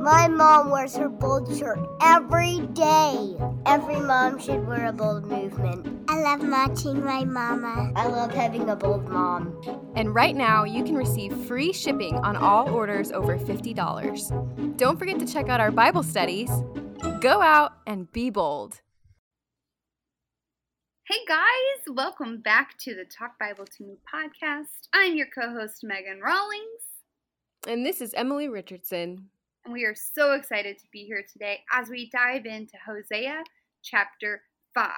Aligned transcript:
My 0.00 0.28
mom 0.28 0.70
wears 0.70 0.96
her 0.96 1.10
bold 1.10 1.54
shirt 1.58 1.78
every 2.00 2.60
day. 2.72 3.36
Every 3.66 4.00
mom 4.00 4.38
should 4.38 4.66
wear 4.66 4.86
a 4.86 4.94
bold 4.94 5.26
movement. 5.26 5.86
I 6.08 6.18
love 6.22 6.42
matching 6.42 7.04
my 7.04 7.22
mama. 7.22 7.92
I 7.94 8.06
love 8.06 8.32
having 8.32 8.70
a 8.70 8.76
bold 8.76 9.06
mom. 9.10 9.60
And 9.96 10.14
right 10.14 10.34
now, 10.34 10.64
you 10.64 10.84
can 10.84 10.94
receive 10.94 11.36
free 11.46 11.74
shipping 11.74 12.16
on 12.16 12.34
all 12.34 12.70
orders 12.70 13.12
over 13.12 13.36
$50. 13.36 14.78
Don't 14.78 14.98
forget 14.98 15.18
to 15.18 15.26
check 15.26 15.50
out 15.50 15.60
our 15.60 15.70
Bible 15.70 16.02
studies. 16.02 16.50
Go 17.20 17.42
out 17.42 17.72
and 17.86 18.10
be 18.10 18.30
bold. 18.30 18.80
Hey 21.06 21.26
guys, 21.28 21.94
welcome 21.94 22.40
back 22.40 22.78
to 22.84 22.94
the 22.94 23.04
Talk 23.04 23.38
Bible 23.38 23.66
to 23.66 23.84
Me 23.84 23.98
podcast. 24.08 24.88
I'm 24.94 25.14
your 25.14 25.26
co 25.26 25.52
host, 25.52 25.80
Megan 25.82 26.20
Rawlings. 26.20 26.84
And 27.68 27.84
this 27.84 28.00
is 28.00 28.14
Emily 28.14 28.48
Richardson. 28.48 29.28
And 29.64 29.74
we 29.74 29.84
are 29.84 29.94
so 29.94 30.32
excited 30.32 30.78
to 30.78 30.86
be 30.92 31.04
here 31.04 31.24
today 31.30 31.60
as 31.72 31.88
we 31.88 32.10
dive 32.10 32.46
into 32.46 32.76
Hosea 32.84 33.42
chapter 33.82 34.42
5. 34.74 34.90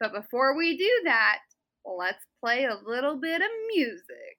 But 0.00 0.12
before 0.12 0.56
we 0.56 0.76
do 0.76 0.90
that, 1.04 1.38
let's 1.84 2.24
play 2.42 2.64
a 2.64 2.78
little 2.86 3.18
bit 3.18 3.40
of 3.40 3.48
music. 3.74 4.33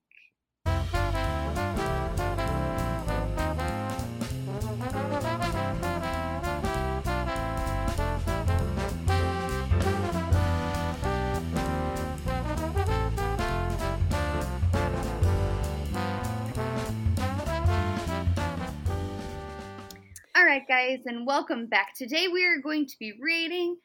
All 20.55 20.61
right, 20.61 20.67
guys, 20.69 21.03
and 21.05 21.27
welcome 21.27 21.67
back. 21.67 21.89
Today 21.97 22.29
we 22.29 22.45
are 22.45 22.61
going 22.63 22.85
to 22.85 22.95
be 22.97 23.11
reading 23.21 23.75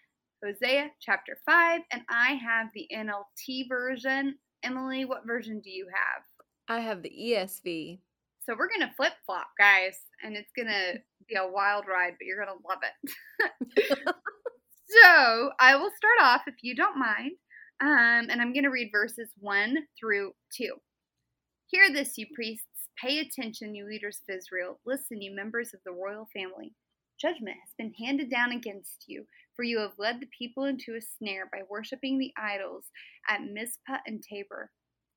Hosea 0.40 0.90
chapter 1.00 1.36
5, 1.44 1.80
and 1.90 2.02
I 2.08 2.34
have 2.34 2.68
the 2.72 2.86
NLT 2.94 3.68
version. 3.68 4.36
Emily, 4.62 5.04
what 5.04 5.26
version 5.26 5.60
do 5.64 5.68
you 5.68 5.88
have? 5.92 6.22
I 6.68 6.80
have 6.80 7.02
the 7.02 7.10
ESV. 7.10 7.98
So 8.46 8.54
we're 8.56 8.68
going 8.68 8.88
to 8.88 8.94
flip 8.96 9.14
flop, 9.26 9.48
guys, 9.58 9.96
and 10.22 10.36
it's 10.36 10.52
going 10.56 10.68
to 10.68 11.00
be 11.28 11.34
a 11.34 11.50
wild 11.50 11.86
ride, 11.88 12.12
but 12.12 12.24
you're 12.24 12.44
going 12.44 12.56
to 12.56 12.68
love 12.68 12.78
it. 12.84 14.04
so 14.88 15.50
I 15.58 15.74
will 15.74 15.90
start 15.96 16.18
off, 16.22 16.42
if 16.46 16.54
you 16.62 16.76
don't 16.76 16.96
mind, 16.96 17.32
um, 17.80 18.30
and 18.30 18.40
I'm 18.40 18.52
going 18.52 18.62
to 18.62 18.70
read 18.70 18.90
verses 18.92 19.30
1 19.40 19.76
through 19.98 20.34
2. 20.56 20.72
Hear 21.66 21.92
this, 21.92 22.16
you 22.16 22.26
priests. 22.32 22.69
Pay 23.00 23.20
attention, 23.20 23.74
you 23.74 23.86
leaders 23.86 24.20
of 24.28 24.36
Israel. 24.36 24.78
Listen, 24.84 25.22
you 25.22 25.34
members 25.34 25.72
of 25.72 25.80
the 25.84 25.92
royal 25.92 26.28
family. 26.34 26.74
Judgment 27.18 27.56
has 27.62 27.72
been 27.78 27.92
handed 27.94 28.30
down 28.30 28.52
against 28.52 29.04
you, 29.06 29.24
for 29.54 29.62
you 29.62 29.78
have 29.78 29.92
led 29.98 30.20
the 30.20 30.28
people 30.36 30.64
into 30.64 30.94
a 30.94 31.00
snare 31.00 31.48
by 31.50 31.60
worshiping 31.70 32.18
the 32.18 32.32
idols 32.36 32.86
at 33.28 33.42
Mizpah 33.42 33.98
and 34.06 34.22
Tabor. 34.22 34.70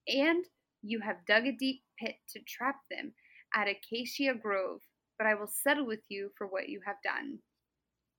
And 0.07 0.45
you 0.81 0.99
have 1.01 1.25
dug 1.27 1.45
a 1.45 1.51
deep 1.51 1.81
pit 1.99 2.15
to 2.29 2.39
trap 2.47 2.75
them 2.89 3.13
at 3.55 3.67
Acacia 3.67 4.33
Grove. 4.33 4.79
But 5.17 5.27
I 5.27 5.35
will 5.35 5.47
settle 5.47 5.85
with 5.85 6.01
you 6.09 6.31
for 6.37 6.47
what 6.47 6.69
you 6.69 6.81
have 6.85 6.97
done. 7.03 7.39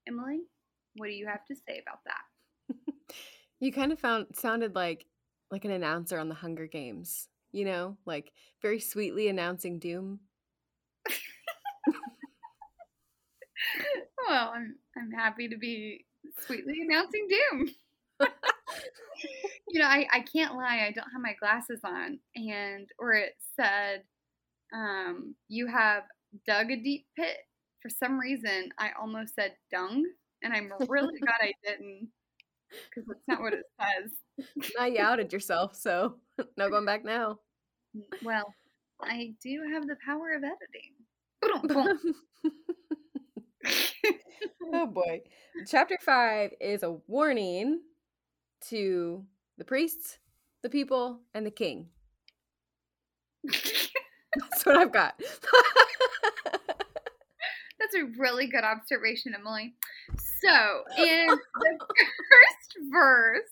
Emily, 0.07 0.41
what 0.97 1.07
do 1.07 1.13
you 1.13 1.27
have 1.27 1.45
to 1.47 1.55
say 1.55 1.83
about 1.83 2.01
that? 2.05 2.77
you 3.61 3.73
kind 3.73 3.93
of 3.93 3.99
found 3.99 4.27
sounded 4.35 4.75
like 4.75 5.07
like 5.51 5.65
an 5.65 5.71
announcer 5.71 6.19
on 6.19 6.29
the 6.29 6.35
Hunger 6.35 6.67
Games 6.67 7.29
you 7.55 7.65
know, 7.65 7.97
like 8.05 8.33
very 8.61 8.81
sweetly 8.81 9.29
announcing 9.29 9.79
doom. 9.79 10.19
well, 14.29 14.53
I'm 14.55 14.75
I'm 14.97 15.13
happy 15.13 15.49
to 15.49 15.57
be 15.57 16.05
sweetly 16.41 16.81
announcing 16.83 17.29
doom. 17.29 17.71
you 19.69 19.81
know, 19.81 19.87
I, 19.87 20.07
I 20.13 20.21
can't 20.21 20.57
lie, 20.57 20.85
I 20.87 20.93
don't 20.93 21.11
have 21.13 21.23
my 21.23 21.35
glasses 21.39 21.81
on 21.85 22.19
and 22.35 22.89
or 22.99 23.13
it 23.13 23.35
said 23.59 24.03
um 24.75 25.37
you 25.49 25.69
have 25.69 26.03
dug 26.47 26.73
a 26.73 26.77
deep 26.77 27.07
pit. 27.17 27.37
For 27.83 27.89
some 27.89 28.19
reason 28.19 28.71
I 28.79 28.91
almost 29.01 29.37
said 29.37 29.55
dung 29.71 30.05
and 30.43 30.53
I'm 30.53 30.73
really 30.89 31.19
glad 31.21 31.41
I 31.41 31.53
didn't 31.65 32.09
because 32.71 33.07
that's 33.07 33.29
not 33.29 33.41
what 33.41 33.53
it 33.53 33.65
says. 33.81 34.11
now 34.77 34.87
you 34.87 35.01
outed 35.01 35.33
yourself, 35.33 35.77
so 35.77 36.17
no 36.57 36.69
going 36.69 36.85
back 36.85 37.05
now. 37.05 37.39
Well, 38.23 38.55
I 39.01 39.33
do 39.43 39.63
have 39.73 39.87
the 39.87 39.97
power 40.05 40.35
of 40.35 40.45
editing. 40.45 40.93
oh 44.73 44.87
boy. 44.87 45.23
Chapter 45.67 45.99
5 46.01 46.55
is 46.61 46.83
a 46.83 46.93
warning 47.07 47.81
to 48.69 49.25
the 49.59 49.65
priests, 49.65 50.19
the 50.63 50.71
people, 50.71 51.21
and 51.35 51.47
the 51.47 51.51
king. 51.51 51.89
That's 53.45 54.65
what 54.65 54.77
I've 54.77 54.93
got. 54.93 55.15
That's 57.79 57.95
a 57.95 58.05
really 58.19 58.47
good 58.47 58.65
observation, 58.65 59.35
Emily. 59.35 59.75
So, 60.41 60.85
in 60.99 61.29
the 61.29 61.39
first 61.79 62.79
verse, 62.91 63.51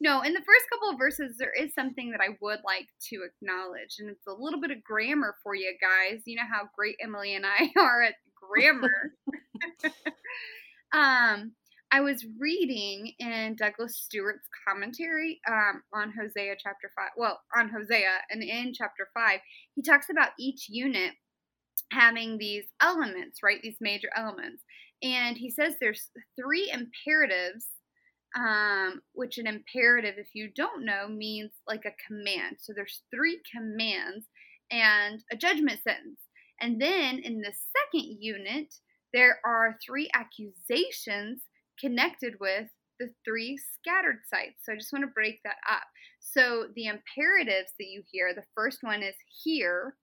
no, 0.00 0.22
in 0.22 0.32
the 0.32 0.40
first 0.40 0.70
couple 0.70 0.90
of 0.90 0.98
verses, 0.98 1.36
there 1.38 1.52
is 1.52 1.74
something 1.74 2.12
that 2.12 2.20
I 2.20 2.36
would 2.40 2.60
like 2.64 2.88
to 3.10 3.22
acknowledge, 3.24 3.96
and 3.98 4.08
it's 4.08 4.26
a 4.28 4.32
little 4.32 4.60
bit 4.60 4.70
of 4.70 4.84
grammar 4.84 5.34
for 5.42 5.54
you 5.54 5.74
guys. 5.80 6.22
You 6.24 6.36
know 6.36 6.48
how 6.50 6.68
great 6.76 6.96
Emily 7.02 7.34
and 7.34 7.44
I 7.44 7.70
are 7.80 8.02
at 8.02 8.14
grammar. 8.34 9.12
um, 10.92 11.52
I 11.90 12.00
was 12.00 12.26
reading 12.38 13.12
in 13.18 13.56
Douglas 13.56 13.96
Stuart's 13.96 14.46
commentary 14.66 15.40
um, 15.48 15.82
on 15.92 16.12
Hosea 16.12 16.54
chapter 16.62 16.92
5. 16.94 17.08
Well, 17.16 17.40
on 17.56 17.70
Hosea, 17.70 18.10
and 18.30 18.42
in 18.42 18.72
chapter 18.74 19.08
5, 19.14 19.40
he 19.74 19.82
talks 19.82 20.10
about 20.10 20.30
each 20.38 20.68
unit 20.68 21.14
having 21.90 22.38
these 22.38 22.64
elements, 22.82 23.40
right? 23.42 23.60
These 23.62 23.78
major 23.80 24.10
elements. 24.14 24.62
And 25.02 25.36
he 25.36 25.50
says 25.50 25.74
there's 25.80 26.10
three 26.36 26.70
imperatives 26.70 27.68
um, 28.36 29.00
which 29.12 29.38
an 29.38 29.46
imperative, 29.46 30.14
if 30.18 30.28
you 30.34 30.50
don't 30.54 30.84
know, 30.84 31.08
means 31.08 31.50
like 31.66 31.84
a 31.84 31.96
command. 32.06 32.56
So 32.58 32.72
there's 32.74 33.02
three 33.14 33.40
commands 33.54 34.26
and 34.70 35.22
a 35.32 35.36
judgment 35.36 35.80
sentence. 35.82 36.20
And 36.60 36.80
then 36.80 37.20
in 37.20 37.40
the 37.40 37.52
second 37.52 38.18
unit, 38.20 38.74
there 39.14 39.38
are 39.44 39.78
three 39.84 40.10
accusations 40.14 41.42
connected 41.80 42.34
with 42.40 42.66
the 43.00 43.10
three 43.24 43.58
scattered 43.78 44.18
sites. 44.28 44.60
So 44.64 44.72
I 44.72 44.76
just 44.76 44.92
want 44.92 45.04
to 45.04 45.12
break 45.14 45.40
that 45.44 45.56
up. 45.70 45.84
So 46.20 46.66
the 46.74 46.86
imperatives 46.86 47.72
that 47.78 47.86
you 47.86 48.02
hear, 48.10 48.34
the 48.34 48.42
first 48.54 48.78
one 48.82 49.02
is 49.02 49.14
here. 49.44 49.94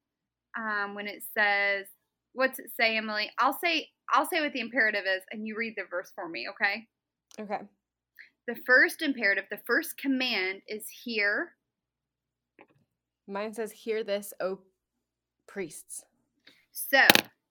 Um, 0.57 0.95
when 0.95 1.07
it 1.07 1.21
says, 1.37 1.85
what's 2.31 2.59
it 2.59 2.67
say, 2.79 2.95
Emily? 2.95 3.29
I'll 3.37 3.57
say 3.61 3.89
I'll 4.11 4.25
say 4.25 4.39
what 4.41 4.53
the 4.53 4.61
imperative 4.61 5.03
is, 5.05 5.23
and 5.31 5.45
you 5.45 5.55
read 5.57 5.73
the 5.75 5.83
verse 5.89 6.11
for 6.15 6.29
me, 6.29 6.47
okay? 6.49 6.85
Okay. 7.39 7.63
The 8.47 8.55
first 8.65 9.01
imperative, 9.01 9.45
the 9.49 9.59
first 9.65 9.97
command 9.97 10.61
is 10.67 10.87
hear. 10.87 11.53
Mine 13.27 13.53
says, 13.53 13.71
Hear 13.71 14.03
this, 14.03 14.33
O 14.39 14.59
priests. 15.47 16.03
So, 16.71 17.07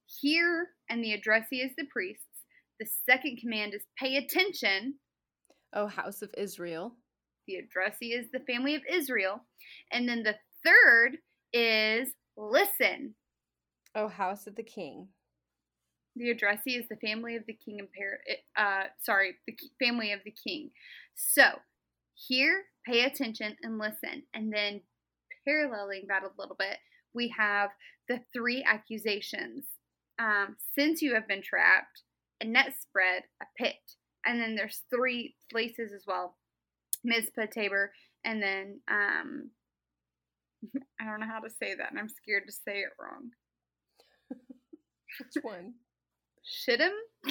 hear, 0.06 0.68
and 0.90 1.02
the 1.02 1.14
addressee 1.14 1.62
is 1.62 1.72
the 1.76 1.86
priests. 1.86 2.24
The 2.78 2.86
second 3.06 3.38
command 3.38 3.74
is 3.74 3.82
pay 3.98 4.16
attention. 4.16 4.94
O 5.72 5.86
house 5.86 6.22
of 6.22 6.30
Israel. 6.36 6.94
The 7.48 7.56
addressee 7.56 8.12
is 8.12 8.26
the 8.32 8.40
family 8.40 8.74
of 8.74 8.82
Israel. 8.88 9.40
And 9.92 10.08
then 10.08 10.22
the 10.22 10.36
third 10.64 11.18
is 11.52 12.10
listen. 12.36 13.14
O 13.94 14.08
house 14.08 14.46
of 14.46 14.54
the 14.54 14.62
king. 14.62 15.08
The 16.16 16.30
addressee 16.30 16.78
is 16.78 16.88
the 16.88 16.96
family 16.96 17.36
of 17.36 17.44
the 17.46 17.54
king 17.54 17.78
imperative. 17.78 18.44
Uh, 18.56 18.84
sorry, 19.02 19.34
the 19.46 19.56
family 19.84 20.12
of 20.12 20.20
the 20.24 20.32
king. 20.32 20.70
So 21.14 21.44
here, 22.14 22.64
pay 22.86 23.04
attention 23.04 23.56
and 23.62 23.78
listen. 23.78 24.22
And 24.32 24.52
then 24.52 24.80
paralleling 25.44 26.06
that 26.08 26.22
a 26.22 26.30
little 26.38 26.56
bit, 26.56 26.78
we 27.14 27.34
have 27.36 27.70
the 28.08 28.20
three 28.32 28.64
accusations. 28.64 29.64
Um, 30.18 30.56
since 30.78 31.02
you 31.02 31.14
have 31.14 31.26
been 31.26 31.42
trapped, 31.42 32.02
a 32.40 32.44
net 32.44 32.74
spread, 32.80 33.24
a 33.42 33.46
pit, 33.58 33.74
and 34.24 34.40
then 34.40 34.54
there's 34.54 34.82
three 34.94 35.34
places 35.50 35.92
as 35.92 36.04
well: 36.06 36.36
Mizpah, 37.02 37.46
Tabor, 37.46 37.92
and 38.24 38.42
then 38.42 38.80
um, 38.88 39.50
I 41.00 41.04
don't 41.04 41.20
know 41.20 41.26
how 41.26 41.40
to 41.40 41.50
say 41.50 41.74
that, 41.74 41.90
and 41.90 41.98
I'm 41.98 42.08
scared 42.08 42.44
to 42.46 42.52
say 42.52 42.80
it 42.80 42.92
wrong. 43.00 43.30
Which 44.28 45.42
one? 45.42 45.74
Shittim? 46.44 46.92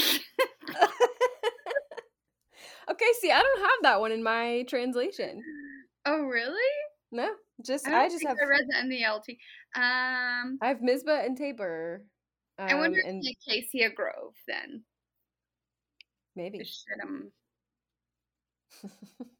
okay, 2.89 3.05
see, 3.19 3.31
I 3.31 3.39
don't 3.39 3.59
have 3.59 3.83
that 3.83 3.99
one 3.99 4.11
in 4.11 4.23
my 4.23 4.65
translation. 4.67 5.41
Oh, 6.05 6.23
really? 6.23 6.59
No, 7.11 7.29
just 7.63 7.87
I, 7.87 8.05
I, 8.05 8.09
just 8.09 8.25
have. 8.25 8.37
I 8.41 8.45
read 8.45 8.65
that 8.71 8.83
in 8.83 8.89
the 8.89 9.05
LT. 9.07 9.29
Um, 9.75 10.57
I 10.61 10.67
have 10.67 10.81
Mizpah 10.81 11.23
and 11.23 11.37
Tabor. 11.37 12.05
Um, 12.57 12.67
I 12.69 12.75
wonder 12.75 12.99
and 12.99 13.23
if 13.23 13.37
he 13.41 13.67
Acacia 13.77 13.93
Grove 13.93 14.33
then. 14.47 14.83
maybe. 16.35 16.63
Shittim. 16.63 17.31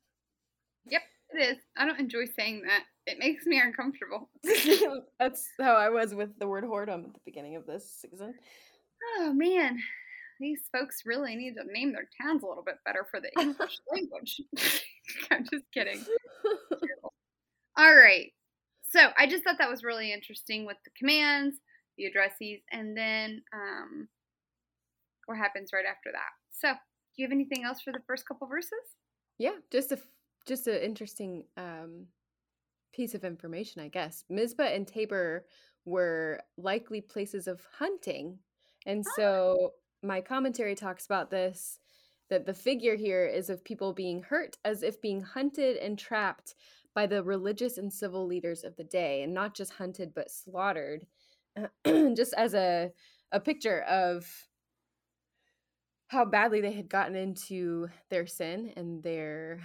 Yep, 0.86 1.02
it 1.30 1.52
is. 1.52 1.58
I 1.78 1.86
don't 1.86 2.00
enjoy 2.00 2.26
saying 2.38 2.64
that. 2.68 2.84
It 3.06 3.20
makes 3.20 3.46
me 3.46 3.60
uncomfortable. 3.60 4.30
That's 5.20 5.48
how 5.60 5.76
I 5.76 5.90
was 5.90 6.14
with 6.14 6.38
the 6.40 6.48
word 6.48 6.64
whoredom 6.64 7.06
at 7.06 7.14
the 7.14 7.20
beginning 7.26 7.56
of 7.56 7.66
this 7.66 7.90
season. 7.90 8.34
Oh 9.18 9.34
man, 9.34 9.78
these 10.40 10.62
folks 10.72 11.04
really 11.06 11.36
need 11.36 11.56
to 11.56 11.64
name 11.72 11.94
their 11.94 12.08
towns 12.22 12.44
a 12.44 12.48
little 12.48 12.64
bit 12.64 12.76
better 12.86 13.06
for 13.10 13.20
the 13.20 13.32
English 13.40 13.80
language. 13.94 14.42
I'm 15.32 15.44
just 15.44 15.66
kidding. 15.74 16.04
All 17.78 17.96
right. 17.96 18.32
So 18.90 19.00
I 19.18 19.26
just 19.26 19.44
thought 19.44 19.58
that 19.60 19.70
was 19.70 19.84
really 19.84 20.14
interesting 20.14 20.66
with 20.66 20.78
the 20.86 20.92
commands, 20.98 21.58
the 21.98 22.06
addressees, 22.06 22.62
and 22.72 22.96
then 22.96 23.42
um, 23.54 24.08
what 25.26 25.38
happens 25.38 25.72
right 25.74 25.86
after 25.86 26.12
that. 26.12 26.30
So, 26.52 26.74
do 26.74 27.22
you 27.22 27.26
have 27.26 27.32
anything 27.32 27.64
else 27.64 27.82
for 27.82 27.92
the 27.92 28.04
first 28.06 28.28
couple 28.28 28.48
verses? 28.48 28.72
Yeah, 29.38 29.56
just 29.72 29.92
a 29.92 30.00
just 30.46 30.68
an 30.68 30.82
interesting 30.82 31.46
um, 31.58 32.08
piece 32.94 33.16
of 33.16 33.24
information, 33.24 33.82
I 33.82 33.88
guess. 33.88 34.24
Mizpah 34.30 34.64
and 34.64 34.88
Tabor 34.88 35.46
were 35.86 36.42
likely 36.58 37.02
places 37.02 37.48
of 37.48 37.62
hunting, 37.78 38.40
and 38.86 39.04
ah. 39.08 39.12
so 39.16 39.74
my 40.02 40.22
commentary 40.22 40.76
talks 40.76 41.06
about 41.06 41.30
this 41.32 41.80
that 42.30 42.46
the 42.46 42.54
figure 42.54 42.96
here 42.96 43.26
is 43.26 43.50
of 43.50 43.64
people 43.64 43.94
being 43.94 44.24
hurt 44.24 44.58
as 44.66 44.82
if 44.82 45.02
being 45.02 45.22
hunted 45.22 45.78
and 45.78 46.00
trapped 46.00 46.56
by 46.96 47.06
the 47.06 47.24
religious 47.24 47.78
and 47.78 47.92
civil 47.92 48.26
leaders 48.26 48.64
of 48.64 48.76
the 48.76 48.84
day, 48.84 49.24
and 49.24 49.34
not 49.34 49.56
just 49.56 49.74
hunted 49.74 50.14
but 50.14 50.32
slaughtered, 50.32 51.06
just 51.86 52.34
as 52.36 52.54
a 52.54 52.92
a 53.32 53.40
picture 53.40 53.82
of 53.82 54.48
how 56.08 56.24
badly 56.24 56.62
they 56.62 56.72
had 56.72 56.88
gotten 56.88 57.16
into 57.16 57.90
their 58.10 58.28
sin 58.28 58.72
and 58.78 59.02
their 59.02 59.60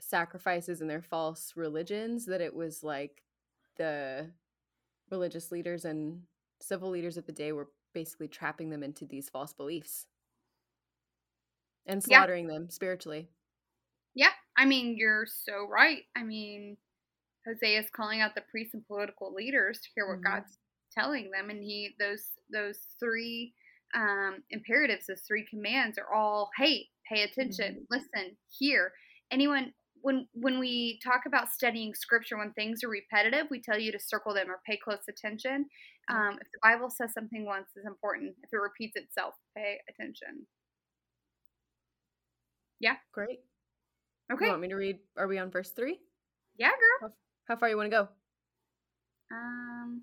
sacrifices 0.00 0.80
and 0.80 0.90
their 0.90 1.02
false 1.02 1.52
religions 1.54 2.26
that 2.26 2.40
it 2.40 2.52
was 2.52 2.82
like 2.82 3.22
the 3.76 4.28
religious 5.10 5.52
leaders 5.52 5.84
and 5.84 6.22
civil 6.60 6.90
leaders 6.90 7.16
of 7.16 7.26
the 7.26 7.32
day 7.32 7.52
were 7.52 7.68
basically 7.98 8.28
trapping 8.28 8.70
them 8.70 8.82
into 8.84 9.04
these 9.04 9.28
false 9.28 9.52
beliefs 9.52 10.06
and 11.86 12.04
Yeah. 12.04 12.24
slaughtering 12.24 12.46
them 12.46 12.70
spiritually. 12.70 13.30
Yeah, 14.14 14.32
I 14.56 14.64
mean, 14.64 14.96
you're 14.96 15.26
so 15.26 15.66
right. 15.68 16.04
I 16.16 16.22
mean, 16.22 16.76
Hosea 17.46 17.80
is 17.80 17.90
calling 17.90 18.20
out 18.20 18.34
the 18.34 18.42
priests 18.50 18.74
and 18.74 18.86
political 18.86 19.34
leaders 19.34 19.80
to 19.80 19.90
hear 19.94 20.08
what 20.08 20.22
Mhm. 20.22 20.24
God's 20.24 20.58
telling 20.92 21.30
them, 21.30 21.50
and 21.50 21.62
he 21.62 21.96
those 22.00 22.32
those 22.52 22.78
three 23.00 23.54
um, 23.94 24.44
imperatives, 24.50 25.06
those 25.06 25.22
three 25.22 25.46
commands 25.46 25.98
are 25.98 26.12
all: 26.12 26.50
hey, 26.58 26.88
pay 27.08 27.22
attention, 27.24 27.80
listen, 27.90 28.38
hear. 28.58 28.92
Anyone 29.32 29.74
when 30.02 30.28
when 30.34 30.58
we 30.60 31.00
talk 31.04 31.26
about 31.26 31.50
studying 31.52 31.94
scripture, 31.94 32.38
when 32.38 32.52
things 32.54 32.84
are 32.84 32.88
repetitive, 32.90 33.48
we 33.50 33.60
tell 33.62 33.78
you 33.80 33.92
to 33.92 34.00
circle 34.00 34.34
them 34.34 34.50
or 34.50 34.62
pay 34.66 34.76
close 34.78 35.04
attention. 35.08 35.68
Um, 36.10 36.38
if 36.40 36.46
the 36.52 36.58
Bible 36.62 36.90
says 36.90 37.12
something 37.12 37.44
once, 37.44 37.66
is 37.76 37.84
important. 37.86 38.34
If 38.42 38.50
it 38.52 38.56
repeats 38.56 38.96
itself, 38.96 39.34
pay 39.56 39.78
attention. 39.88 40.46
Yeah. 42.80 42.96
Great. 43.12 43.40
Okay, 44.32 44.44
You 44.44 44.50
want 44.50 44.62
me 44.62 44.68
to 44.68 44.74
read? 44.76 44.98
Are 45.16 45.26
we 45.26 45.38
on 45.38 45.50
verse 45.50 45.70
three? 45.70 45.98
yeah, 46.58 46.70
girl. 47.00 47.14
How 47.46 47.56
far 47.56 47.68
you 47.68 47.76
want 47.76 47.90
to 47.90 47.96
go? 47.96 48.08
Um, 49.32 50.02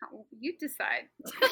how, 0.00 0.24
you 0.38 0.54
decide. 0.58 1.08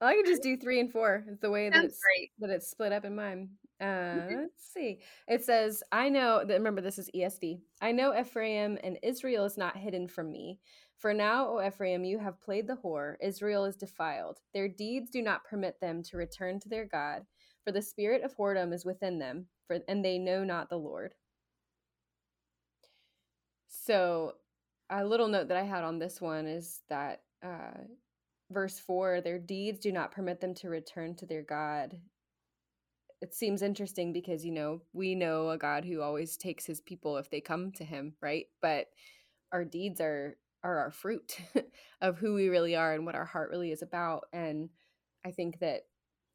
I 0.00 0.14
can 0.14 0.24
just 0.26 0.42
do 0.42 0.56
three 0.56 0.80
and 0.80 0.92
four. 0.92 1.24
It's 1.28 1.40
the 1.40 1.50
way 1.50 1.70
that 1.70 1.84
it's 1.84 1.98
that 2.40 2.50
it's 2.50 2.70
split 2.70 2.92
up 2.92 3.04
in 3.04 3.16
mine. 3.16 3.50
Uh, 3.80 4.26
let's 4.30 4.72
see. 4.72 5.00
It 5.26 5.44
says, 5.44 5.82
"I 5.90 6.08
know 6.10 6.44
that. 6.44 6.54
Remember, 6.54 6.80
this 6.82 6.98
is 6.98 7.10
ESV. 7.14 7.60
I 7.80 7.92
know 7.92 8.14
Ephraim 8.18 8.78
and 8.84 8.98
Israel 9.02 9.44
is 9.46 9.56
not 9.56 9.76
hidden 9.76 10.06
from 10.08 10.30
me. 10.30 10.60
For 10.98 11.12
now, 11.12 11.48
O 11.48 11.66
Ephraim, 11.66 12.04
you 12.04 12.18
have 12.18 12.40
played 12.40 12.66
the 12.66 12.76
whore. 12.76 13.16
Israel 13.20 13.64
is 13.64 13.76
defiled. 13.76 14.40
Their 14.52 14.68
deeds 14.68 15.10
do 15.10 15.22
not 15.22 15.44
permit 15.44 15.80
them 15.80 16.02
to 16.04 16.16
return 16.16 16.60
to 16.60 16.68
their 16.68 16.86
God. 16.86 17.26
For 17.64 17.72
the 17.72 17.82
spirit 17.82 18.22
of 18.22 18.36
whoredom 18.36 18.72
is 18.72 18.84
within 18.84 19.18
them. 19.18 19.46
For 19.66 19.80
and 19.88 20.04
they 20.04 20.18
know 20.18 20.44
not 20.44 20.68
the 20.68 20.78
Lord." 20.78 21.14
So, 23.68 24.34
a 24.90 25.04
little 25.04 25.28
note 25.28 25.48
that 25.48 25.56
I 25.56 25.64
had 25.64 25.84
on 25.84 25.98
this 25.98 26.20
one 26.20 26.46
is 26.46 26.82
that. 26.88 27.22
Uh, 27.42 27.84
verse 28.50 28.78
4 28.78 29.20
their 29.20 29.38
deeds 29.38 29.80
do 29.80 29.90
not 29.90 30.12
permit 30.12 30.40
them 30.40 30.54
to 30.54 30.68
return 30.68 31.14
to 31.16 31.26
their 31.26 31.42
god 31.42 31.96
it 33.20 33.34
seems 33.34 33.62
interesting 33.62 34.12
because 34.12 34.44
you 34.44 34.52
know 34.52 34.82
we 34.92 35.14
know 35.14 35.50
a 35.50 35.58
god 35.58 35.84
who 35.84 36.02
always 36.02 36.36
takes 36.36 36.66
his 36.66 36.80
people 36.80 37.16
if 37.16 37.30
they 37.30 37.40
come 37.40 37.72
to 37.72 37.84
him 37.84 38.14
right 38.20 38.46
but 38.60 38.86
our 39.52 39.64
deeds 39.64 40.00
are 40.00 40.36
are 40.64 40.78
our 40.78 40.90
fruit 40.90 41.36
of 42.00 42.18
who 42.18 42.34
we 42.34 42.48
really 42.48 42.74
are 42.74 42.94
and 42.94 43.06
what 43.06 43.14
our 43.14 43.24
heart 43.24 43.50
really 43.50 43.70
is 43.70 43.82
about 43.82 44.24
and 44.32 44.70
i 45.24 45.30
think 45.30 45.60
that 45.60 45.82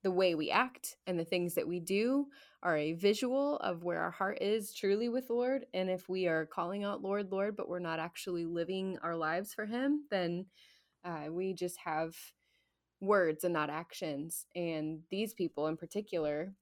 the 0.02 0.12
way 0.12 0.34
we 0.34 0.50
act 0.50 0.96
and 1.08 1.20
the 1.20 1.26
things 1.26 1.56
that 1.56 1.68
we 1.68 1.82
do 1.82 2.28
are 2.64 2.78
a 2.78 2.94
visual 2.94 3.58
of 3.58 3.84
where 3.84 4.02
our 4.02 4.12
heart 4.12 4.38
is 4.42 4.74
truly 4.74 5.10
with 5.10 5.28
the 5.28 5.34
lord 5.34 5.66
and 5.74 5.90
if 5.90 6.08
we 6.08 6.28
are 6.28 6.46
calling 6.46 6.86
out 6.86 7.02
lord 7.02 7.32
lord 7.32 7.58
but 7.58 7.68
we're 7.68 7.80
not 7.80 8.00
actually 8.00 8.46
living 8.46 8.98
our 9.04 9.18
lives 9.18 9.54
for 9.54 9.66
him 9.66 10.06
then 10.10 10.46
uh, 11.04 11.26
we 11.30 11.54
just 11.54 11.78
have 11.84 12.16
words 13.02 13.44
and 13.44 13.54
not 13.54 13.70
actions. 13.70 14.46
And 14.56 15.02
these 15.10 15.34
people 15.34 15.68
in 15.68 15.78
particular, 15.78 16.54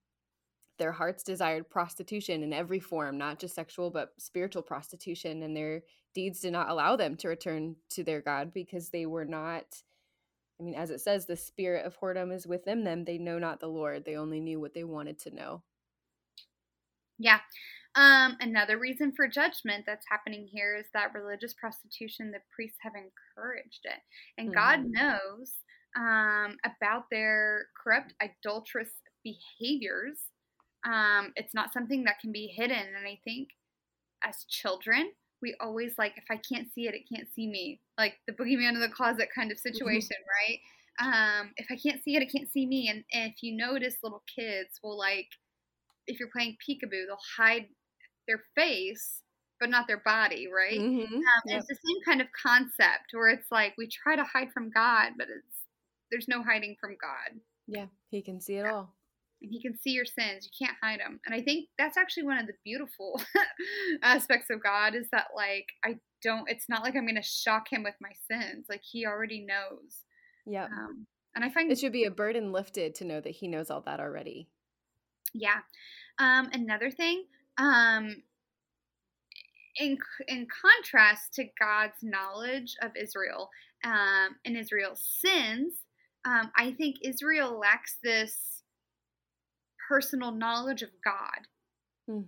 their 0.78 0.92
hearts 0.92 1.24
desired 1.24 1.70
prostitution 1.70 2.44
in 2.44 2.54
every 2.54 2.80
form, 2.80 3.18
not 3.18 3.40
just 3.40 3.56
sexual, 3.56 3.90
but 3.92 4.14
spiritual 4.20 4.62
prostitution. 4.64 5.44
And 5.44 5.56
their 5.56 5.84
deeds 6.14 6.40
did 6.42 6.54
not 6.54 6.70
allow 6.70 6.96
them 6.96 7.16
to 7.18 7.30
return 7.30 7.76
to 7.92 8.04
their 8.04 8.22
God 8.22 8.54
because 8.54 8.90
they 8.90 9.06
were 9.06 9.26
not. 9.26 9.84
I 10.60 10.64
mean, 10.64 10.76
as 10.76 10.92
it 10.92 11.02
says, 11.02 11.26
the 11.26 11.38
spirit 11.38 11.86
of 11.86 11.98
whoredom 12.00 12.34
is 12.34 12.48
within 12.48 12.84
them. 12.84 13.06
They 13.06 13.18
know 13.20 13.40
not 13.40 13.60
the 13.60 13.68
Lord. 13.70 14.06
They 14.06 14.18
only 14.18 14.40
knew 14.42 14.60
what 14.60 14.74
they 14.74 14.84
wanted 14.84 15.20
to 15.20 15.32
know. 15.32 15.64
Yeah. 17.18 17.40
Um, 17.96 18.38
another 18.40 18.78
reason 18.78 19.12
for 19.16 19.28
judgment 19.28 19.86
that's 19.86 20.06
happening 20.08 20.48
here 20.48 20.76
is 20.76 20.86
that 20.94 21.14
religious 21.14 21.54
prostitution, 21.54 22.32
the 22.32 22.42
priests 22.56 22.78
have 22.82 22.94
encouraged 22.96 23.82
it. 23.86 24.00
And 24.38 24.54
God 24.54 24.82
Mhm. 24.82 24.92
knows 24.92 25.54
um, 25.96 26.58
about 26.64 27.06
their 27.10 27.70
corrupt, 27.82 28.14
adulterous 28.22 28.92
behaviors. 29.24 30.20
Um, 30.88 31.34
it's 31.36 31.54
not 31.54 31.74
something 31.74 32.04
that 32.06 32.20
can 32.20 32.32
be 32.32 32.48
hidden. 32.48 32.78
And 32.78 33.06
I 33.06 33.20
think 33.24 33.50
as 34.24 34.46
children, 34.46 35.12
we 35.42 35.56
always 35.60 35.94
like, 35.98 36.14
if 36.18 36.24
I 36.32 36.38
can't 36.38 36.72
see 36.74 36.88
it, 36.88 36.96
it 36.96 37.04
can't 37.14 37.28
see 37.36 37.48
me. 37.48 37.82
Like 37.98 38.16
the 38.26 38.34
boogeyman 38.34 38.74
in 38.74 38.80
the 38.80 38.90
closet 38.90 39.30
kind 39.36 39.52
of 39.52 39.60
situation, 39.60 40.16
right? 40.48 40.60
Um, 41.00 41.52
if 41.58 41.68
I 41.70 41.76
can't 41.76 42.04
see 42.04 42.16
it, 42.16 42.24
it 42.24 42.32
can't 42.32 42.50
see 42.52 42.66
me. 42.66 42.90
And, 42.90 43.04
and 43.14 43.32
if 43.32 43.44
you 43.44 43.56
notice, 43.56 43.98
little 44.02 44.24
kids 44.34 44.80
will 44.82 44.98
like, 44.98 45.28
if 46.08 46.20
you're 46.20 46.30
playing 46.30 46.58
peekaboo, 46.68 47.06
they'll 47.06 47.18
hide 47.38 47.68
their 48.28 48.42
face, 48.56 49.22
but 49.60 49.70
not 49.70 49.88
their 49.88 50.02
body, 50.04 50.48
right? 50.48 50.80
Mhm. 50.80 51.06
Um, 51.06 51.24
Yep. 51.46 51.60
It's 51.60 51.68
the 51.68 51.76
same 51.76 52.02
kind 52.04 52.22
of 52.22 52.28
concept 52.32 53.12
where 53.12 53.30
it's 53.30 53.52
like 53.52 53.76
we 53.78 53.88
try 53.88 54.16
to 54.16 54.24
hide 54.24 54.52
from 54.54 54.70
God, 54.70 55.14
but 55.18 55.28
it's 55.30 55.64
there's 56.10 56.28
no 56.28 56.42
hiding 56.42 56.78
from 56.80 56.96
God, 57.02 57.40
Yeah, 57.68 57.88
he 58.10 58.22
can 58.22 58.40
see 58.40 58.56
it 58.56 58.66
all. 58.66 58.97
And 59.42 59.52
He 59.52 59.62
can 59.62 59.78
see 59.78 59.92
your 59.92 60.06
sins. 60.06 60.50
You 60.50 60.66
can't 60.68 60.78
hide 60.82 61.00
them, 61.00 61.20
and 61.26 61.34
I 61.34 61.42
think 61.42 61.70
that's 61.78 61.98
actually 61.98 62.24
one 62.24 62.38
of 62.38 62.48
the 62.48 62.54
beautiful 62.64 63.22
aspects 64.04 64.50
of 64.50 64.64
God 64.64 64.96
is 64.96 65.08
that 65.12 65.28
like 65.36 65.68
I 65.84 65.98
don't. 66.22 66.50
It's 66.50 66.70
not 66.70 66.84
like 66.84 66.96
I'm 66.96 67.06
going 67.06 67.16
to 67.16 67.22
shock 67.22 67.72
Him 67.72 67.84
with 67.84 67.96
my 68.02 68.12
sins. 68.30 68.66
Like 68.70 68.82
He 68.84 69.06
already 69.06 69.46
knows. 69.46 70.04
Yeah. 70.46 70.66
Um, 70.66 71.08
and 71.36 71.46
I 71.46 71.50
find 71.50 71.72
It 71.72 71.78
should 71.78 71.92
be 71.92 72.06
a 72.06 72.12
burden 72.12 72.52
lifted 72.52 72.96
to 72.96 73.06
know 73.06 73.22
that 73.22 73.30
he 73.30 73.48
knows 73.48 73.70
all 73.70 73.82
that 73.82 74.00
already. 74.00 74.48
Yeah. 75.34 75.60
Um, 76.18 76.50
another 76.52 76.90
thing, 76.90 77.26
um, 77.60 78.24
in 79.78 79.98
in 80.28 80.48
contrast 80.48 81.34
to 81.34 81.46
God's 81.60 82.02
knowledge 82.02 82.76
of 82.82 82.92
Israel 83.00 83.50
um, 83.84 84.38
and 84.46 84.58
Israel's 84.58 85.04
sins, 85.24 85.74
um, 86.26 86.52
I 86.58 86.72
think 86.72 86.96
Israel 87.04 87.60
lacks 87.60 87.98
this 88.04 88.57
personal 89.88 90.32
knowledge 90.32 90.82
of 90.82 90.90
God. 91.04 91.48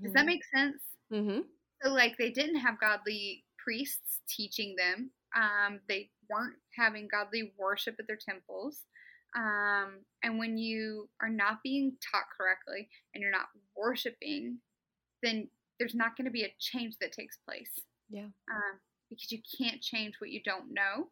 Does 0.04 0.14
that 0.14 0.26
make 0.26 0.44
sense? 0.54 0.82
Mm-hmm. 1.12 1.40
So, 1.82 1.90
like, 1.94 2.18
they 2.18 2.32
didn't 2.32 2.58
have 2.60 2.80
godly 2.80 3.44
priests 3.64 4.20
teaching 4.28 4.76
them. 4.78 5.12
Um, 5.36 5.80
they 5.88 6.10
weren't 6.30 6.56
having 6.78 7.08
godly 7.10 7.54
worship 7.58 7.96
at 8.00 8.08
their 8.08 8.18
temples. 8.18 8.84
Um, 9.36 10.00
and 10.24 10.40
when 10.40 10.58
you 10.58 11.08
are 11.22 11.30
not 11.30 11.60
being 11.64 11.96
taught 12.12 12.26
correctly 12.36 12.90
and 13.14 13.22
you're 13.22 13.32
not 13.32 13.48
worshiping, 13.78 14.58
then 15.22 15.48
there's 15.80 15.96
not 15.96 16.18
going 16.18 16.26
to 16.26 16.32
be 16.32 16.44
a 16.44 16.56
change 16.60 16.96
that 17.00 17.12
takes 17.14 17.38
place 17.48 17.72
Yeah. 18.10 18.24
um, 18.24 18.80
because 19.10 19.32
you 19.32 19.40
can't 19.58 19.82
change 19.82 20.16
what 20.20 20.32
you 20.32 20.42
don't 20.44 20.74
know. 20.74 21.10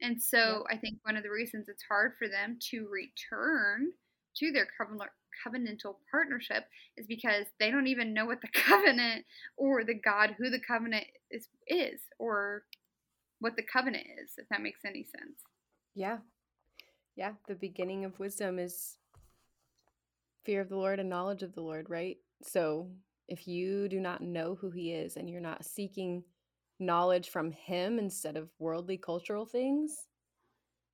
And 0.00 0.20
so 0.20 0.64
I 0.70 0.76
think 0.76 0.98
one 1.02 1.16
of 1.16 1.22
the 1.22 1.30
reasons 1.30 1.68
it's 1.68 1.82
hard 1.88 2.12
for 2.18 2.28
them 2.28 2.58
to 2.70 2.88
return 2.88 3.88
to 4.36 4.52
their 4.52 4.68
covenant 4.76 5.10
covenantal 5.46 5.96
partnership 6.10 6.64
is 6.96 7.06
because 7.06 7.46
they 7.58 7.70
don't 7.70 7.86
even 7.86 8.14
know 8.14 8.26
what 8.26 8.40
the 8.40 8.48
covenant 8.54 9.24
or 9.56 9.84
the 9.84 9.94
God 9.94 10.34
who 10.38 10.50
the 10.50 10.60
covenant 10.60 11.04
is 11.30 11.48
is 11.66 12.00
or 12.18 12.62
what 13.40 13.56
the 13.56 13.62
covenant 13.62 14.06
is, 14.22 14.32
if 14.36 14.48
that 14.48 14.62
makes 14.62 14.80
any 14.84 15.04
sense. 15.04 15.40
Yeah. 15.94 16.18
Yeah. 17.16 17.32
The 17.46 17.54
beginning 17.54 18.04
of 18.04 18.18
wisdom 18.18 18.58
is 18.58 18.96
fear 20.44 20.60
of 20.60 20.68
the 20.68 20.76
Lord 20.76 20.98
and 20.98 21.10
knowledge 21.10 21.42
of 21.42 21.54
the 21.54 21.60
Lord, 21.60 21.90
right? 21.90 22.16
So 22.42 22.88
if 23.28 23.46
you 23.46 23.88
do 23.88 24.00
not 24.00 24.22
know 24.22 24.56
who 24.60 24.70
he 24.70 24.92
is 24.92 25.16
and 25.16 25.28
you're 25.28 25.40
not 25.40 25.64
seeking 25.64 26.24
knowledge 26.80 27.28
from 27.28 27.52
him 27.52 27.98
instead 27.98 28.36
of 28.36 28.48
worldly 28.58 28.96
cultural 28.96 29.44
things, 29.44 30.07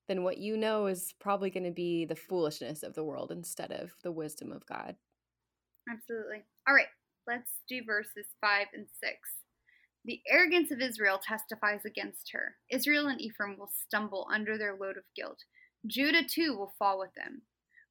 then 0.09 0.23
what 0.23 0.39
you 0.39 0.57
know 0.57 0.87
is 0.87 1.15
probably 1.21 1.51
going 1.51 1.65
to 1.65 1.71
be 1.71 2.05
the 2.05 2.17
foolishness 2.17 2.83
of 2.83 2.95
the 2.95 3.05
world 3.05 3.31
instead 3.31 3.73
of 3.73 3.93
the 4.03 4.13
wisdom 4.13 4.53
of 4.53 4.67
God. 4.67 4.97
Absolutely. 5.91 6.43
All 6.69 6.75
right, 6.75 6.89
let's 7.27 7.51
do 7.69 7.83
verses 7.85 8.27
5 8.41 8.67
and 8.75 8.87
6. 9.03 9.15
The 10.07 10.21
arrogance 10.29 10.71
of 10.71 10.81
Israel 10.81 11.19
testifies 11.19 11.85
against 11.87 12.31
her. 12.33 12.57
Israel 12.71 13.09
and 13.09 13.21
Ephraim 13.21 13.57
will 13.59 13.71
stumble 13.87 14.27
under 14.31 14.59
their 14.59 14.77
load 14.77 14.99
of 14.99 15.05
guilt. 15.17 15.39
Judah 15.87 16.25
too 16.25 16.57
will 16.57 16.75
fall 16.79 16.99
with 16.99 17.15
them. 17.15 17.43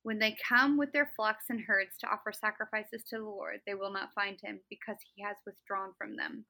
When 0.04 0.20
they 0.20 0.38
come 0.48 0.78
with 0.78 0.92
their 0.92 1.12
flocks 1.16 1.46
and 1.50 1.62
herds 1.62 1.98
to 2.00 2.08
offer 2.08 2.32
sacrifices 2.32 3.04
to 3.10 3.18
the 3.18 3.24
Lord, 3.24 3.62
they 3.66 3.74
will 3.74 3.92
not 3.92 4.14
find 4.14 4.38
him 4.42 4.60
because 4.70 4.98
he 5.16 5.24
has 5.24 5.38
withdrawn 5.46 5.94
from 5.98 6.16
them. 6.16 6.46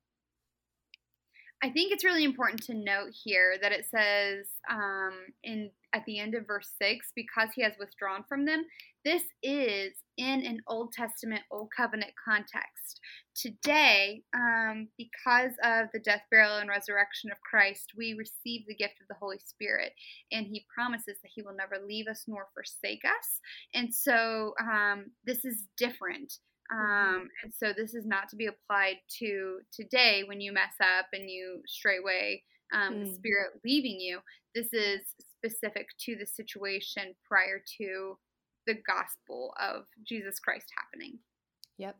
I 1.63 1.69
think 1.69 1.93
it's 1.93 2.03
really 2.03 2.25
important 2.25 2.61
to 2.63 2.73
note 2.73 3.13
here 3.23 3.55
that 3.61 3.71
it 3.71 3.85
says 3.89 4.47
um, 4.69 5.13
in 5.45 5.71
at 5.95 6.03
the 6.05 6.19
end 6.19 6.35
of 6.35 6.45
verse 6.45 6.69
six, 6.81 7.11
because 7.15 7.49
he 7.55 7.63
has 7.63 7.73
withdrawn 7.79 8.25
from 8.27 8.45
them. 8.45 8.65
This 9.05 9.23
is 9.41 9.93
in 10.17 10.45
an 10.45 10.59
Old 10.67 10.91
Testament, 10.91 11.43
Old 11.51 11.69
Covenant 11.75 12.11
context. 12.27 12.99
Today, 13.35 14.23
um, 14.35 14.89
because 14.97 15.51
of 15.63 15.87
the 15.93 15.99
death, 16.03 16.23
burial, 16.29 16.57
and 16.57 16.67
resurrection 16.67 17.31
of 17.31 17.37
Christ, 17.49 17.93
we 17.97 18.13
receive 18.17 18.65
the 18.67 18.75
gift 18.75 18.95
of 19.01 19.07
the 19.07 19.15
Holy 19.19 19.39
Spirit, 19.39 19.93
and 20.31 20.45
He 20.45 20.65
promises 20.75 21.17
that 21.21 21.31
He 21.33 21.43
will 21.43 21.55
never 21.55 21.81
leave 21.85 22.07
us 22.07 22.25
nor 22.27 22.47
forsake 22.53 23.03
us. 23.05 23.39
And 23.73 23.93
so, 23.93 24.53
um, 24.59 25.11
this 25.25 25.45
is 25.45 25.63
different. 25.77 26.33
Mm-hmm. 26.71 27.15
Um, 27.15 27.29
and 27.43 27.53
so 27.53 27.73
this 27.75 27.93
is 27.93 28.05
not 28.05 28.29
to 28.29 28.35
be 28.35 28.47
applied 28.47 28.97
to 29.19 29.59
today 29.71 30.23
when 30.25 30.41
you 30.41 30.53
mess 30.53 30.73
up 30.81 31.07
and 31.13 31.29
you 31.29 31.61
stray 31.67 31.97
away, 31.97 32.43
um, 32.73 32.93
mm. 32.93 33.05
the 33.05 33.13
spirit 33.13 33.59
leaving 33.63 33.99
you. 33.99 34.19
This 34.55 34.71
is 34.73 35.01
specific 35.37 35.87
to 36.05 36.15
the 36.15 36.25
situation 36.25 37.15
prior 37.27 37.61
to 37.79 38.17
the 38.65 38.75
gospel 38.87 39.53
of 39.59 39.85
Jesus 40.07 40.39
Christ 40.39 40.67
happening. 40.77 41.19
Yep. 41.77 41.97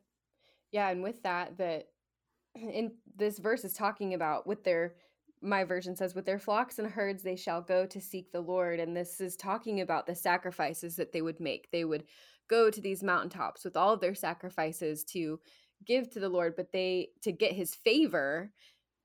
Yeah, 0.72 0.90
and 0.90 1.04
with 1.04 1.22
that, 1.24 1.58
that 1.58 1.88
in 2.56 2.92
this 3.16 3.40
verse 3.40 3.64
is 3.64 3.74
talking 3.74 4.14
about 4.14 4.48
with 4.48 4.64
their 4.64 4.96
my 5.42 5.66
version 5.66 5.94
says 5.94 6.16
with 6.16 6.26
their 6.26 6.40
flocks 6.40 6.80
and 6.80 6.90
herds 6.90 7.22
they 7.22 7.36
shall 7.36 7.62
go 7.62 7.86
to 7.86 8.00
seek 8.00 8.32
the 8.32 8.40
lord 8.40 8.80
and 8.80 8.96
this 8.96 9.20
is 9.20 9.36
talking 9.36 9.82
about 9.82 10.08
the 10.08 10.16
sacrifices 10.16 10.96
that 10.96 11.12
they 11.12 11.22
would 11.22 11.38
make 11.42 11.70
they 11.72 11.84
would 11.84 12.06
go 12.54 12.70
to 12.70 12.82
these 12.82 13.02
mountaintops 13.02 13.66
with 13.66 13.76
all 13.76 13.94
of 13.94 14.00
their 14.00 14.14
sacrifices 14.14 15.04
to 15.04 15.40
give 15.86 16.10
to 16.12 16.20
the 16.20 16.30
Lord, 16.30 16.56
but 16.56 16.72
they 16.72 17.10
to 17.24 17.32
get 17.32 17.54
his 17.54 17.74
favor, 17.74 18.52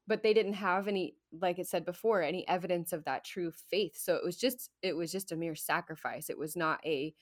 but 0.07 0.23
they 0.23 0.35
didn't 0.35 0.55
have 0.55 0.87
any 0.87 1.17
like 1.33 1.59
it 1.59 1.67
said 1.67 1.85
before 1.85 2.23
any 2.23 2.47
evidence 2.47 2.93
of 2.93 3.05
that 3.05 3.25
true 3.25 3.50
faith. 3.71 3.97
So 3.97 4.14
it 4.14 4.25
was 4.25 4.37
just 4.37 4.71
it 4.83 4.95
was 4.95 5.11
just 5.11 5.33
a 5.33 5.37
mere 5.37 5.55
sacrifice. 5.55 6.28
It 6.28 6.38
was 6.38 6.57
not 6.57 6.81
a 6.85 7.14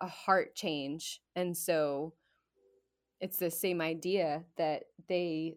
a 0.00 0.06
heart 0.06 0.54
change. 0.54 1.20
And 1.34 1.56
so 1.56 2.14
it's 3.20 3.38
the 3.38 3.50
same 3.50 3.80
idea 3.80 4.44
that 4.56 4.84
they 5.08 5.56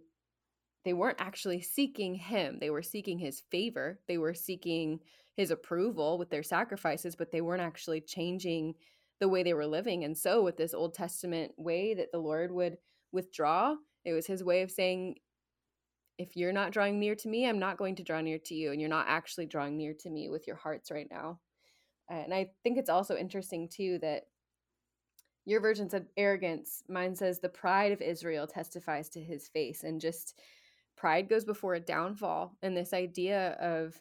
they 0.83 0.93
weren't 0.93 1.21
actually 1.21 1.61
seeking 1.61 2.15
him. 2.15 2.57
They 2.59 2.69
were 2.69 2.83
seeking 2.83 3.19
his 3.19 3.43
favor. 3.51 3.99
They 4.07 4.17
were 4.17 4.33
seeking 4.33 4.99
his 5.35 5.51
approval 5.51 6.17
with 6.17 6.29
their 6.29 6.43
sacrifices, 6.43 7.15
but 7.15 7.31
they 7.31 7.41
weren't 7.41 7.61
actually 7.61 8.01
changing 8.01 8.73
the 9.19 9.29
way 9.29 9.43
they 9.43 9.53
were 9.53 9.67
living. 9.67 10.03
And 10.03 10.17
so, 10.17 10.43
with 10.43 10.57
this 10.57 10.73
Old 10.73 10.93
Testament 10.93 11.53
way 11.57 11.93
that 11.93 12.11
the 12.11 12.19
Lord 12.19 12.51
would 12.51 12.77
withdraw, 13.11 13.75
it 14.05 14.13
was 14.13 14.27
his 14.27 14.43
way 14.43 14.61
of 14.61 14.71
saying, 14.71 15.15
if 16.17 16.35
you're 16.35 16.53
not 16.53 16.71
drawing 16.71 16.99
near 16.99 17.15
to 17.15 17.27
me, 17.27 17.47
I'm 17.47 17.59
not 17.59 17.77
going 17.77 17.95
to 17.95 18.03
draw 18.03 18.21
near 18.21 18.39
to 18.45 18.55
you. 18.55 18.71
And 18.71 18.81
you're 18.81 18.89
not 18.89 19.07
actually 19.07 19.45
drawing 19.45 19.77
near 19.77 19.93
to 19.99 20.09
me 20.09 20.29
with 20.29 20.47
your 20.47 20.55
hearts 20.55 20.89
right 20.89 21.07
now. 21.09 21.39
And 22.09 22.33
I 22.33 22.51
think 22.63 22.77
it's 22.77 22.89
also 22.89 23.15
interesting, 23.15 23.69
too, 23.69 23.99
that 24.01 24.23
your 25.45 25.61
version 25.61 25.89
said 25.89 26.07
arrogance. 26.15 26.83
Mine 26.89 27.15
says 27.15 27.39
the 27.39 27.49
pride 27.49 27.91
of 27.91 28.01
Israel 28.01 28.47
testifies 28.47 29.09
to 29.09 29.21
his 29.21 29.47
face. 29.47 29.83
And 29.83 30.01
just 30.01 30.39
pride 30.95 31.29
goes 31.29 31.45
before 31.45 31.75
a 31.75 31.79
downfall. 31.79 32.57
And 32.61 32.75
this 32.75 32.93
idea 32.93 33.51
of 33.61 33.99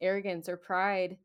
arrogance 0.00 0.48
or 0.48 0.56
pride 0.56 1.16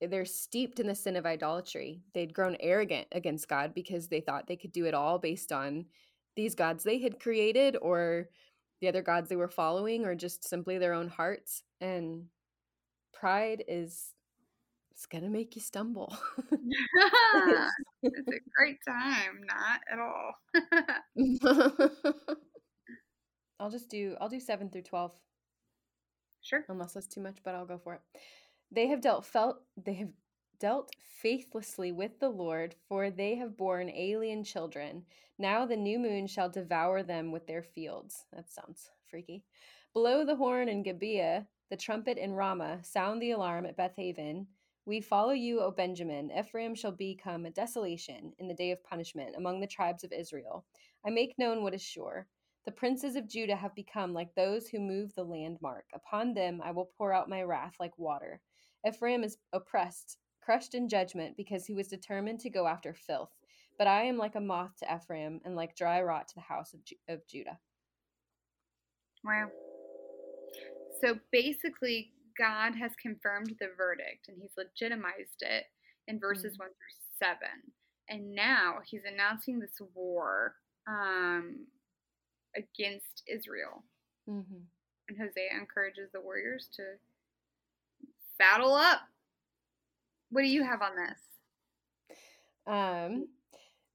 they're 0.00 0.24
steeped 0.24 0.78
in 0.78 0.86
the 0.86 0.94
sin 0.94 1.16
of 1.16 1.26
idolatry. 1.26 2.02
They'd 2.14 2.34
grown 2.34 2.56
arrogant 2.60 3.08
against 3.12 3.48
God 3.48 3.74
because 3.74 4.08
they 4.08 4.20
thought 4.20 4.46
they 4.46 4.56
could 4.56 4.72
do 4.72 4.86
it 4.86 4.94
all 4.94 5.18
based 5.18 5.52
on 5.52 5.86
these 6.36 6.54
gods 6.54 6.84
they 6.84 6.98
had 6.98 7.18
created 7.18 7.76
or 7.80 8.28
the 8.80 8.88
other 8.88 9.02
gods 9.02 9.28
they 9.28 9.36
were 9.36 9.48
following 9.48 10.04
or 10.04 10.14
just 10.14 10.46
simply 10.46 10.78
their 10.78 10.92
own 10.92 11.08
hearts. 11.08 11.62
And 11.80 12.26
pride 13.12 13.64
is 13.68 14.12
it's 14.90 15.06
gonna 15.06 15.30
make 15.30 15.56
you 15.56 15.62
stumble. 15.62 16.16
it's 18.02 18.28
a 18.28 18.40
great 18.56 18.78
time, 18.86 19.40
not 19.46 19.80
at 19.90 19.98
all. 19.98 20.34
I'll 23.60 23.70
just 23.70 23.88
do 23.88 24.16
I'll 24.20 24.28
do 24.28 24.40
seven 24.40 24.70
through 24.70 24.82
twelve. 24.82 25.12
Sure. 26.42 26.64
Unless 26.68 26.92
that's 26.92 27.08
too 27.08 27.20
much, 27.20 27.38
but 27.44 27.54
I'll 27.54 27.66
go 27.66 27.78
for 27.78 27.94
it. 27.94 28.00
They 28.72 28.88
have 28.88 29.00
dealt 29.00 29.24
felt 29.24 29.62
they 29.76 29.94
have 29.94 30.10
dealt 30.58 30.90
faithlessly 31.00 31.92
with 31.92 32.18
the 32.18 32.28
Lord, 32.28 32.74
for 32.88 33.10
they 33.10 33.36
have 33.36 33.56
borne 33.56 33.90
alien 33.90 34.44
children. 34.44 35.04
Now 35.38 35.66
the 35.66 35.76
new 35.76 35.98
moon 35.98 36.26
shall 36.26 36.50
devour 36.50 37.02
them 37.02 37.30
with 37.30 37.46
their 37.46 37.62
fields. 37.62 38.26
That 38.32 38.50
sounds 38.50 38.90
freaky. 39.08 39.44
Blow 39.94 40.24
the 40.24 40.36
horn 40.36 40.68
in 40.68 40.82
Gibeah, 40.82 41.46
the 41.70 41.76
trumpet 41.76 42.18
in 42.18 42.32
Ramah, 42.32 42.80
sound 42.82 43.22
the 43.22 43.30
alarm 43.30 43.66
at 43.66 43.76
Bethaven. 43.76 44.46
We 44.84 45.00
follow 45.00 45.32
you, 45.32 45.60
O 45.60 45.70
Benjamin. 45.70 46.30
Ephraim 46.36 46.74
shall 46.74 46.92
become 46.92 47.46
a 47.46 47.50
desolation 47.50 48.32
in 48.38 48.46
the 48.46 48.54
day 48.54 48.72
of 48.72 48.84
punishment 48.84 49.36
among 49.36 49.60
the 49.60 49.66
tribes 49.66 50.04
of 50.04 50.12
Israel. 50.12 50.64
I 51.04 51.10
make 51.10 51.38
known 51.38 51.62
what 51.62 51.74
is 51.74 51.82
sure. 51.82 52.26
The 52.66 52.72
princes 52.72 53.16
of 53.16 53.28
Judah 53.28 53.56
have 53.56 53.74
become 53.74 54.12
like 54.12 54.34
those 54.34 54.68
who 54.68 54.80
move 54.80 55.14
the 55.14 55.24
landmark. 55.24 55.86
Upon 55.94 56.34
them 56.34 56.60
I 56.62 56.72
will 56.72 56.90
pour 56.98 57.12
out 57.12 57.28
my 57.28 57.42
wrath 57.42 57.74
like 57.80 57.96
water. 57.96 58.40
Ephraim 58.86 59.24
is 59.24 59.38
oppressed, 59.52 60.18
crushed 60.40 60.74
in 60.74 60.88
judgment, 60.88 61.36
because 61.36 61.66
he 61.66 61.74
was 61.74 61.88
determined 61.88 62.40
to 62.40 62.50
go 62.50 62.66
after 62.66 62.94
filth. 62.94 63.30
But 63.78 63.86
I 63.86 64.04
am 64.04 64.16
like 64.16 64.34
a 64.34 64.40
moth 64.40 64.76
to 64.78 64.94
Ephraim, 64.94 65.40
and 65.44 65.56
like 65.56 65.76
dry 65.76 66.00
rot 66.02 66.28
to 66.28 66.34
the 66.36 66.40
house 66.42 66.72
of, 66.72 66.84
Ju- 66.84 66.96
of 67.08 67.26
Judah. 67.26 67.58
Wow. 69.24 69.48
So 71.02 71.18
basically, 71.32 72.12
God 72.38 72.74
has 72.74 72.92
confirmed 73.00 73.54
the 73.58 73.68
verdict 73.76 74.28
and 74.28 74.36
he's 74.40 74.52
legitimized 74.56 75.40
it 75.40 75.64
in 76.06 76.20
verses 76.20 76.54
mm-hmm. 76.54 76.64
1 76.64 76.68
through 76.68 77.28
7. 77.28 77.38
And 78.08 78.34
now 78.34 78.78
he's 78.84 79.02
announcing 79.10 79.58
this 79.58 79.80
war 79.94 80.54
um, 80.86 81.66
against 82.54 83.22
Israel. 83.26 83.84
Mm-hmm. 84.28 84.62
And 85.08 85.18
Hosea 85.18 85.58
encourages 85.58 86.10
the 86.12 86.20
warriors 86.20 86.68
to 86.74 86.82
Battle 88.38 88.74
up. 88.74 89.00
What 90.30 90.42
do 90.42 90.48
you 90.48 90.64
have 90.64 90.82
on 90.82 90.92
this? 90.96 92.16
Um, 92.66 93.28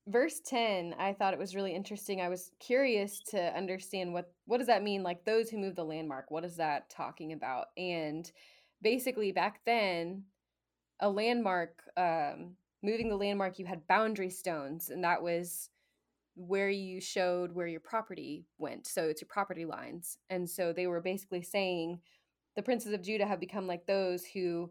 verse 0.08 0.40
10 0.46 0.96
i 0.98 1.14
thought 1.14 1.34
it 1.34 1.40
was 1.40 1.56
really 1.56 1.76
interesting. 1.76 2.22
I 2.22 2.30
was 2.30 2.52
curious 2.60 3.20
to 3.30 3.56
understand 3.56 4.14
what 4.14 4.34
what 4.46 4.58
does 4.58 4.68
that 4.68 4.84
mean? 4.84 5.04
Like 5.04 5.26
those 5.26 5.50
who 5.50 5.58
move 5.58 5.76
the 5.76 5.86
landmark 5.86 6.32
what 6.32 6.46
is 6.46 6.58
that 6.58 6.90
talking 6.90 7.34
about? 7.34 7.68
And 7.78 8.30
basically 8.82 9.32
back 9.32 9.62
then 9.66 10.24
a 11.00 11.10
landmark 11.10 11.84
um 11.98 12.56
moving 12.84 13.10
the 13.10 13.16
landmark 13.16 13.60
you 13.60 13.66
had 13.66 13.88
boundary 13.88 14.30
stones 14.30 14.90
and 14.90 15.04
that 15.04 15.22
was 15.22 15.70
where 16.36 16.70
you 16.70 17.00
showed 17.02 17.52
where 17.52 17.68
your 17.68 17.80
property 17.80 18.46
went. 18.58 18.88
So 18.88 19.04
it's 19.04 19.22
your 19.22 19.28
property 19.28 19.66
lines. 19.66 20.18
And 20.30 20.50
so 20.50 20.74
they 20.74 20.88
were 20.88 21.02
basically 21.02 21.44
saying 21.44 22.00
the 22.56 22.64
princes 22.64 22.94
of 22.94 23.02
Judah 23.02 23.26
have 23.26 23.40
become 23.40 23.68
like 23.68 23.86
those 23.86 24.26
who 24.26 24.70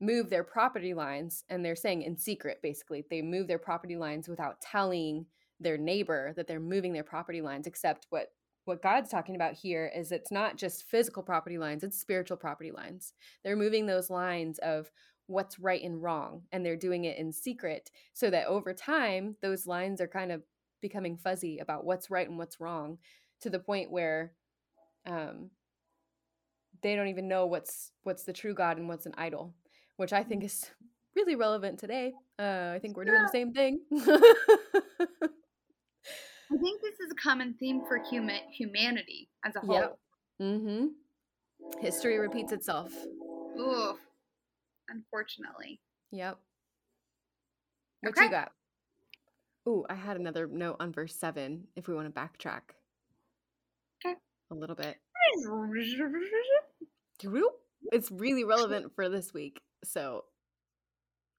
move 0.00 0.28
their 0.28 0.44
property 0.44 0.94
lines 0.94 1.44
and 1.48 1.64
they're 1.64 1.74
saying 1.74 2.02
in 2.02 2.16
secret 2.16 2.60
basically 2.62 3.04
they 3.08 3.22
move 3.22 3.48
their 3.48 3.58
property 3.58 3.96
lines 3.96 4.28
without 4.28 4.60
telling 4.60 5.24
their 5.58 5.78
neighbor 5.78 6.34
that 6.36 6.46
they're 6.46 6.60
moving 6.60 6.92
their 6.92 7.02
property 7.02 7.40
lines 7.40 7.66
except 7.66 8.06
what 8.10 8.28
what 8.66 8.82
God's 8.82 9.10
talking 9.10 9.36
about 9.36 9.54
here 9.54 9.90
is 9.94 10.10
it's 10.10 10.32
not 10.32 10.56
just 10.56 10.84
physical 10.84 11.22
property 11.22 11.56
lines, 11.56 11.84
it's 11.84 12.00
spiritual 12.00 12.36
property 12.36 12.72
lines. 12.72 13.14
They're 13.44 13.56
moving 13.56 13.86
those 13.86 14.10
lines 14.10 14.58
of 14.58 14.90
what's 15.28 15.58
right 15.58 15.82
and 15.82 16.02
wrong, 16.02 16.42
and 16.50 16.66
they're 16.66 16.76
doing 16.76 17.04
it 17.04 17.16
in 17.16 17.32
secret 17.32 17.90
so 18.12 18.28
that 18.30 18.46
over 18.46 18.74
time, 18.74 19.36
those 19.40 19.68
lines 19.68 20.00
are 20.00 20.08
kind 20.08 20.32
of 20.32 20.42
becoming 20.82 21.16
fuzzy 21.16 21.58
about 21.58 21.84
what's 21.84 22.10
right 22.10 22.28
and 22.28 22.38
what's 22.38 22.60
wrong 22.60 22.98
to 23.40 23.50
the 23.50 23.58
point 23.58 23.90
where 23.90 24.32
um, 25.06 25.50
they 26.82 26.96
don't 26.96 27.08
even 27.08 27.28
know 27.28 27.46
what's 27.46 27.92
what's 28.02 28.24
the 28.24 28.32
true 28.32 28.54
God 28.54 28.78
and 28.78 28.88
what's 28.88 29.06
an 29.06 29.14
idol, 29.16 29.54
which 29.96 30.12
I 30.12 30.22
think 30.22 30.44
is 30.44 30.64
really 31.14 31.34
relevant 31.34 31.78
today. 31.78 32.12
Uh, 32.38 32.72
I 32.74 32.78
think 32.80 32.96
we're 32.96 33.04
doing 33.04 33.22
the 33.22 33.28
same 33.28 33.52
thing. 33.52 33.80
I 36.48 36.56
think 36.58 36.80
this 36.80 37.00
is 37.00 37.10
a 37.10 37.14
common 37.20 37.54
theme 37.58 37.82
for 37.88 37.98
human 38.10 38.38
humanity 38.52 39.28
as 39.44 39.56
a 39.56 39.60
whole. 39.60 39.74
Yep. 39.74 39.98
Mm-hmm. 40.42 40.86
History 41.80 42.18
repeats 42.18 42.52
itself. 42.52 42.92
Ooh, 43.58 43.94
unfortunately. 44.88 45.80
Yep. 46.12 46.38
What 48.02 48.10
okay. 48.10 48.24
you 48.24 48.30
got? 48.30 48.52
Ooh, 49.68 49.84
I 49.90 49.94
had 49.94 50.16
another 50.16 50.46
note 50.46 50.76
on 50.78 50.92
verse 50.92 51.16
seven. 51.16 51.64
If 51.74 51.88
we 51.88 51.94
want 51.94 52.14
to 52.14 52.20
backtrack. 52.20 52.60
Okay. 54.04 54.14
A 54.52 54.54
little 54.54 54.76
bit. 54.76 54.96
It's 57.92 58.10
really 58.10 58.44
relevant 58.44 58.94
for 58.94 59.08
this 59.08 59.32
week, 59.32 59.60
so 59.84 60.24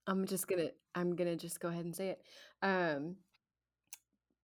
I'm 0.08 0.26
just 0.26 0.48
gonna 0.48 0.70
I'm 0.96 1.16
gonna 1.16 1.36
just 1.36 1.60
go 1.60 1.68
ahead 1.70 1.86
and 1.86 1.96
say 1.96 2.10
it. 2.10 2.22
Um, 2.62 3.18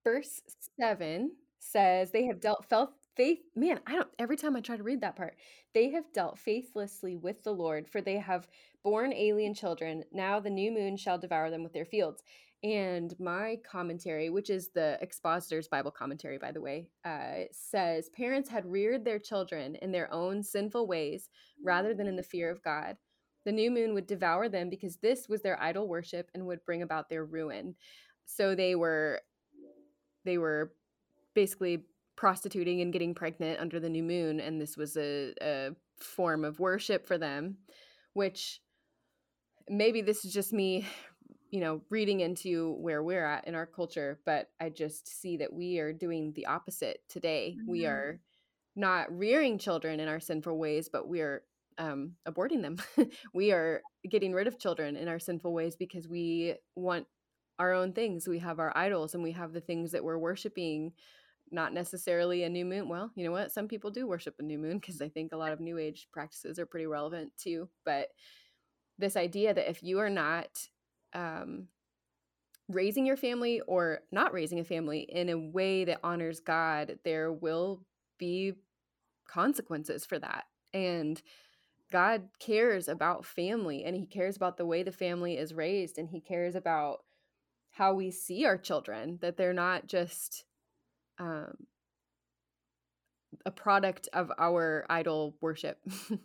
verse 0.04 0.42
7 0.78 1.32
says 1.58 2.10
they 2.10 2.26
have 2.26 2.40
dealt 2.40 2.66
felt 2.68 2.90
faith 3.16 3.38
man 3.56 3.80
i 3.86 3.92
don't 3.92 4.08
every 4.18 4.36
time 4.36 4.54
i 4.54 4.60
try 4.60 4.76
to 4.76 4.82
read 4.82 5.00
that 5.00 5.16
part 5.16 5.34
they 5.72 5.88
have 5.90 6.04
dealt 6.12 6.38
faithlessly 6.38 7.16
with 7.16 7.42
the 7.42 7.52
lord 7.52 7.88
for 7.88 8.02
they 8.02 8.18
have 8.18 8.46
born 8.84 9.14
alien 9.14 9.54
children. 9.54 10.04
Now 10.12 10.38
the 10.38 10.50
new 10.50 10.70
moon 10.70 10.96
shall 10.96 11.18
devour 11.18 11.50
them 11.50 11.62
with 11.64 11.72
their 11.72 11.86
fields 11.86 12.22
and 12.64 13.14
my 13.20 13.58
commentary 13.70 14.30
which 14.30 14.48
is 14.50 14.70
the 14.70 14.98
expositor's 15.00 15.68
bible 15.68 15.90
commentary 15.90 16.38
by 16.38 16.50
the 16.50 16.60
way 16.60 16.88
uh, 17.04 17.42
says 17.52 18.08
parents 18.16 18.48
had 18.48 18.64
reared 18.64 19.04
their 19.04 19.18
children 19.18 19.76
in 19.76 19.92
their 19.92 20.12
own 20.12 20.42
sinful 20.42 20.86
ways 20.86 21.28
rather 21.62 21.94
than 21.94 22.06
in 22.06 22.16
the 22.16 22.22
fear 22.22 22.50
of 22.50 22.62
god. 22.62 22.96
The 23.44 23.52
new 23.52 23.70
moon 23.70 23.92
would 23.94 24.06
devour 24.06 24.48
them 24.48 24.70
because 24.70 24.96
this 24.96 25.28
was 25.28 25.42
their 25.42 25.60
idol 25.62 25.86
worship 25.86 26.30
and 26.34 26.46
would 26.46 26.64
bring 26.64 26.82
about 26.82 27.08
their 27.08 27.24
ruin. 27.24 27.74
So 28.24 28.54
they 28.54 28.74
were 28.74 29.20
they 30.24 30.38
were 30.38 30.72
basically 31.34 31.84
prostituting 32.16 32.80
and 32.80 32.92
getting 32.92 33.14
pregnant 33.14 33.60
under 33.60 33.80
the 33.80 33.88
new 33.88 34.02
moon 34.02 34.40
and 34.40 34.60
this 34.60 34.76
was 34.76 34.96
a, 34.96 35.34
a 35.42 35.70
form 35.98 36.44
of 36.44 36.60
worship 36.60 37.06
for 37.06 37.18
them 37.18 37.56
which 38.12 38.60
maybe 39.68 40.00
this 40.00 40.24
is 40.24 40.32
just 40.32 40.52
me 40.52 40.86
you 41.54 41.60
know 41.60 41.80
reading 41.88 42.20
into 42.20 42.72
where 42.80 43.02
we're 43.02 43.24
at 43.24 43.46
in 43.46 43.54
our 43.54 43.66
culture 43.66 44.18
but 44.26 44.48
i 44.60 44.68
just 44.68 45.20
see 45.20 45.36
that 45.36 45.52
we 45.52 45.78
are 45.78 45.92
doing 45.92 46.32
the 46.34 46.46
opposite 46.46 46.98
today 47.08 47.54
mm-hmm. 47.56 47.70
we 47.70 47.86
are 47.86 48.18
not 48.74 49.06
rearing 49.16 49.56
children 49.56 50.00
in 50.00 50.08
our 50.08 50.18
sinful 50.20 50.58
ways 50.58 50.88
but 50.92 51.08
we 51.08 51.20
are 51.20 51.42
um, 51.78 52.12
aborting 52.28 52.62
them 52.62 52.76
we 53.34 53.52
are 53.52 53.82
getting 54.10 54.32
rid 54.32 54.46
of 54.46 54.58
children 54.58 54.96
in 54.96 55.08
our 55.08 55.18
sinful 55.18 55.52
ways 55.52 55.76
because 55.76 56.08
we 56.08 56.54
want 56.76 57.06
our 57.58 57.72
own 57.72 57.92
things. 57.92 58.26
We 58.26 58.38
have 58.40 58.58
our 58.58 58.76
idols 58.76 59.14
and 59.14 59.22
we 59.22 59.32
have 59.32 59.52
the 59.52 59.60
things 59.60 59.92
that 59.92 60.04
we're 60.04 60.18
worshiping, 60.18 60.92
not 61.50 61.72
necessarily 61.72 62.42
a 62.42 62.48
new 62.48 62.64
moon. 62.64 62.88
Well, 62.88 63.10
you 63.14 63.24
know 63.24 63.32
what? 63.32 63.52
Some 63.52 63.68
people 63.68 63.90
do 63.90 64.06
worship 64.06 64.34
a 64.38 64.42
new 64.42 64.58
moon 64.58 64.78
because 64.78 65.00
I 65.00 65.08
think 65.08 65.32
a 65.32 65.36
lot 65.36 65.52
of 65.52 65.60
new 65.60 65.78
age 65.78 66.08
practices 66.12 66.58
are 66.58 66.66
pretty 66.66 66.86
relevant 66.86 67.32
too. 67.36 67.68
But 67.84 68.08
this 68.98 69.16
idea 69.16 69.54
that 69.54 69.70
if 69.70 69.82
you 69.82 69.98
are 70.00 70.10
not 70.10 70.48
um, 71.14 71.68
raising 72.68 73.06
your 73.06 73.16
family 73.16 73.60
or 73.66 74.00
not 74.10 74.32
raising 74.32 74.58
a 74.58 74.64
family 74.64 75.00
in 75.00 75.28
a 75.28 75.38
way 75.38 75.84
that 75.84 76.00
honors 76.02 76.40
God, 76.40 76.98
there 77.04 77.32
will 77.32 77.80
be 78.18 78.54
consequences 79.28 80.04
for 80.06 80.18
that. 80.18 80.44
And 80.72 81.20
God 81.90 82.28
cares 82.40 82.88
about 82.88 83.26
family 83.26 83.84
and 83.84 83.94
he 83.94 84.06
cares 84.06 84.36
about 84.36 84.56
the 84.56 84.66
way 84.66 84.82
the 84.82 84.92
family 84.92 85.36
is 85.36 85.54
raised 85.54 85.98
and 85.98 86.08
he 86.08 86.20
cares 86.20 86.54
about 86.54 87.04
how 87.70 87.92
we 87.94 88.10
see 88.10 88.44
our 88.44 88.56
children 88.56 89.18
that 89.20 89.36
they're 89.36 89.52
not 89.52 89.86
just 89.86 90.44
um, 91.18 91.66
a 93.44 93.50
product 93.50 94.08
of 94.12 94.32
our 94.38 94.86
idol 94.88 95.36
worship 95.40 95.78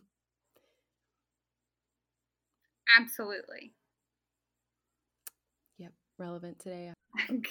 absolutely 2.99 3.73
relevant 6.19 6.59
today 6.59 6.91
I'm 7.17 7.41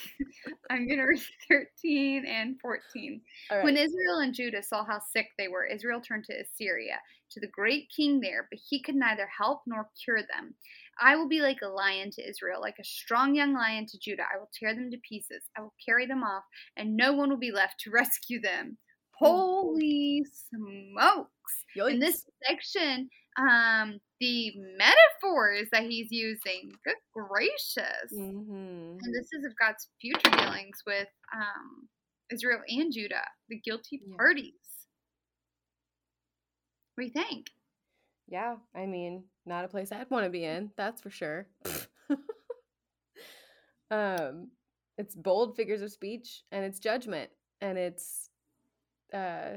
going 0.87 0.99
to 0.99 1.05
read 1.05 1.23
13 1.51 2.25
and 2.27 2.61
14. 2.61 3.21
Right. 3.51 3.65
When 3.65 3.77
Israel 3.77 4.19
and 4.21 4.35
Judah 4.35 4.63
saw 4.63 4.85
how 4.85 5.01
sick 5.13 5.29
they 5.39 5.49
were, 5.49 5.67
Israel 5.67 6.01
turned 6.01 6.25
to 6.25 6.35
Assyria, 6.35 6.99
to 7.33 7.41
the 7.41 7.49
great 7.49 7.89
king 7.95 8.21
there, 8.21 8.47
but 8.51 8.61
he 8.69 8.83
could 8.83 8.95
neither 8.95 9.29
help 9.37 9.63
nor 9.67 9.89
cure 10.03 10.21
them. 10.21 10.55
I 11.01 11.17
will 11.17 11.29
be 11.29 11.41
like 11.41 11.61
a 11.63 11.69
lion 11.69 12.11
to 12.13 12.29
Israel, 12.29 12.61
like 12.61 12.77
a 12.81 12.85
strong 12.85 13.35
young 13.35 13.55
lion 13.55 13.87
to 13.87 13.99
Judah. 13.99 14.25
I 14.33 14.39
will 14.39 14.51
tear 14.59 14.75
them 14.75 14.91
to 14.91 14.99
pieces. 15.09 15.45
I 15.57 15.61
will 15.61 15.75
carry 15.85 16.07
them 16.07 16.23
off, 16.23 16.45
and 16.77 16.97
no 16.97 17.13
one 17.13 17.31
will 17.31 17.39
be 17.39 17.53
left 17.53 17.81
to 17.81 17.91
rescue 17.93 18.41
them. 18.41 18.79
Holy 19.13 20.25
smokes! 20.51 21.31
Yikes. 21.77 21.91
In 21.91 21.99
this 21.99 22.25
section, 22.47 23.09
um, 23.37 23.99
the 24.21 24.53
metaphors 24.77 25.69
that 25.73 25.85
he's 25.85 26.09
using. 26.11 26.73
Good 26.85 26.97
gracious! 27.15 28.13
Mm-hmm. 28.13 28.99
And 29.03 29.15
this 29.15 29.29
is 29.33 29.45
of 29.45 29.53
God's 29.59 29.89
future 30.01 30.31
dealings 30.31 30.83
with 30.87 31.09
um, 31.35 31.89
Israel 32.31 32.61
and 32.69 32.93
Judah, 32.93 33.25
the 33.49 33.61
guilty 33.61 34.01
yeah. 34.07 34.17
parties. 34.17 34.53
What 36.95 37.03
do 37.03 37.07
you 37.07 37.13
think? 37.13 37.47
Yeah, 38.27 38.57
I 38.75 38.87
mean, 38.87 39.25
not 39.47 39.65
a 39.65 39.69
place 39.69 39.93
I'd 39.93 40.11
want 40.11 40.25
to 40.25 40.31
be 40.31 40.45
in, 40.45 40.71
that's 40.77 41.01
for 41.01 41.11
sure. 41.11 41.47
um, 43.91 44.49
it's 44.99 45.15
bold 45.15 45.57
figures 45.57 45.81
of 45.81 45.93
speech 45.93 46.43
and 46.51 46.65
it's 46.65 46.81
judgment 46.81 47.31
and 47.61 47.79
it's 47.79 48.29
uh 49.15 49.57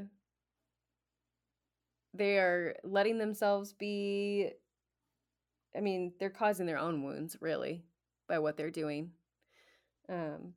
they 2.13 2.37
are 2.37 2.75
letting 2.83 3.17
themselves 3.17 3.73
be 3.73 4.51
I 5.75 5.79
mean, 5.79 6.11
they're 6.19 6.29
causing 6.29 6.65
their 6.65 6.79
own 6.79 7.01
wounds 7.01 7.37
really 7.39 7.85
by 8.27 8.39
what 8.39 8.57
they're 8.57 8.69
doing. 8.69 9.11
Um 10.09 10.53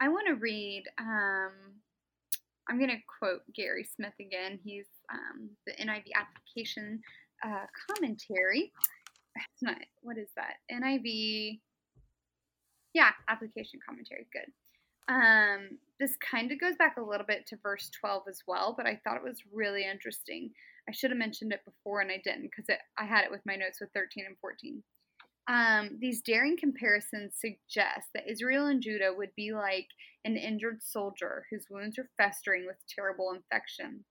I 0.00 0.08
want 0.08 0.28
to 0.28 0.34
read 0.34 0.84
um 0.98 1.52
I'm 2.70 2.78
going 2.78 2.90
to 2.90 3.02
quote 3.18 3.42
Gary 3.52 3.84
Smith 3.84 4.12
again. 4.20 4.60
He's 4.62 4.86
um, 5.12 5.50
the 5.66 5.72
NIV 5.72 6.04
application 6.14 7.00
uh, 7.44 7.66
commentary. 7.88 8.72
It's 9.34 9.62
not, 9.62 9.76
what 10.02 10.16
is 10.18 10.28
that? 10.36 10.54
NIV, 10.72 11.58
yeah, 12.94 13.10
application 13.28 13.80
commentary. 13.86 14.28
Good. 14.32 14.52
Um, 15.08 15.78
this 15.98 16.16
kind 16.16 16.50
of 16.52 16.60
goes 16.60 16.76
back 16.76 16.96
a 16.96 17.02
little 17.02 17.26
bit 17.26 17.46
to 17.48 17.58
verse 17.62 17.90
12 18.00 18.24
as 18.28 18.42
well, 18.46 18.74
but 18.76 18.86
I 18.86 19.00
thought 19.02 19.16
it 19.16 19.22
was 19.22 19.42
really 19.52 19.84
interesting. 19.84 20.50
I 20.88 20.92
should 20.92 21.10
have 21.10 21.18
mentioned 21.18 21.52
it 21.52 21.64
before 21.64 22.00
and 22.00 22.10
I 22.10 22.20
didn't 22.24 22.50
because 22.50 22.66
I 22.98 23.04
had 23.04 23.24
it 23.24 23.30
with 23.30 23.44
my 23.44 23.56
notes 23.56 23.80
with 23.80 23.90
13 23.92 24.24
and 24.26 24.36
14. 24.40 24.82
Um, 25.48 25.98
these 26.00 26.22
daring 26.22 26.56
comparisons 26.56 27.34
suggest 27.34 28.08
that 28.14 28.30
Israel 28.30 28.66
and 28.66 28.82
Judah 28.82 29.12
would 29.16 29.34
be 29.36 29.52
like 29.52 29.88
an 30.24 30.36
injured 30.36 30.82
soldier 30.82 31.44
whose 31.50 31.66
wounds 31.70 31.98
are 31.98 32.08
festering 32.16 32.66
with 32.66 32.76
terrible 32.88 33.32
infection. 33.34 34.04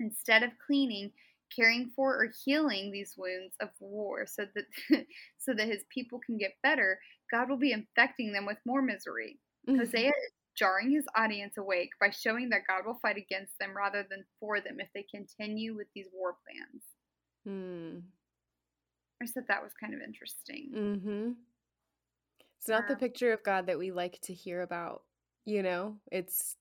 Instead 0.00 0.42
of 0.42 0.50
cleaning, 0.66 1.12
caring 1.54 1.90
for, 1.94 2.16
or 2.16 2.32
healing 2.44 2.90
these 2.90 3.14
wounds 3.16 3.54
of 3.60 3.68
war 3.80 4.26
so 4.26 4.46
that 4.54 4.64
so 5.38 5.54
that 5.54 5.68
his 5.68 5.84
people 5.88 6.18
can 6.24 6.36
get 6.36 6.54
better, 6.62 6.98
God 7.30 7.48
will 7.48 7.58
be 7.58 7.72
infecting 7.72 8.32
them 8.32 8.46
with 8.46 8.58
more 8.66 8.82
misery. 8.82 9.38
Mm-hmm. 9.68 9.78
Hosea 9.78 10.08
is 10.08 10.32
jarring 10.56 10.90
his 10.90 11.06
audience 11.16 11.56
awake 11.56 11.90
by 12.00 12.10
showing 12.10 12.50
that 12.50 12.66
God 12.68 12.86
will 12.86 12.98
fight 13.00 13.16
against 13.16 13.58
them 13.58 13.76
rather 13.76 14.04
than 14.08 14.24
for 14.38 14.60
them 14.60 14.80
if 14.80 14.88
they 14.94 15.04
continue 15.14 15.74
with 15.74 15.86
these 15.94 16.06
war 16.12 16.36
plans. 16.44 16.82
Hmm. 17.46 17.98
I 19.22 19.26
said 19.26 19.44
that 19.48 19.62
was 19.62 19.72
kind 19.80 19.94
of 19.94 20.00
interesting. 20.00 20.70
Mm-hmm. 20.74 21.30
It's 22.58 22.68
not 22.68 22.86
the 22.88 22.96
picture 22.96 23.32
of 23.32 23.42
God 23.42 23.66
that 23.66 23.78
we 23.78 23.90
like 23.90 24.20
to 24.22 24.32
hear 24.32 24.62
about, 24.62 25.02
you 25.44 25.62
know? 25.62 25.96
It's 26.10 26.56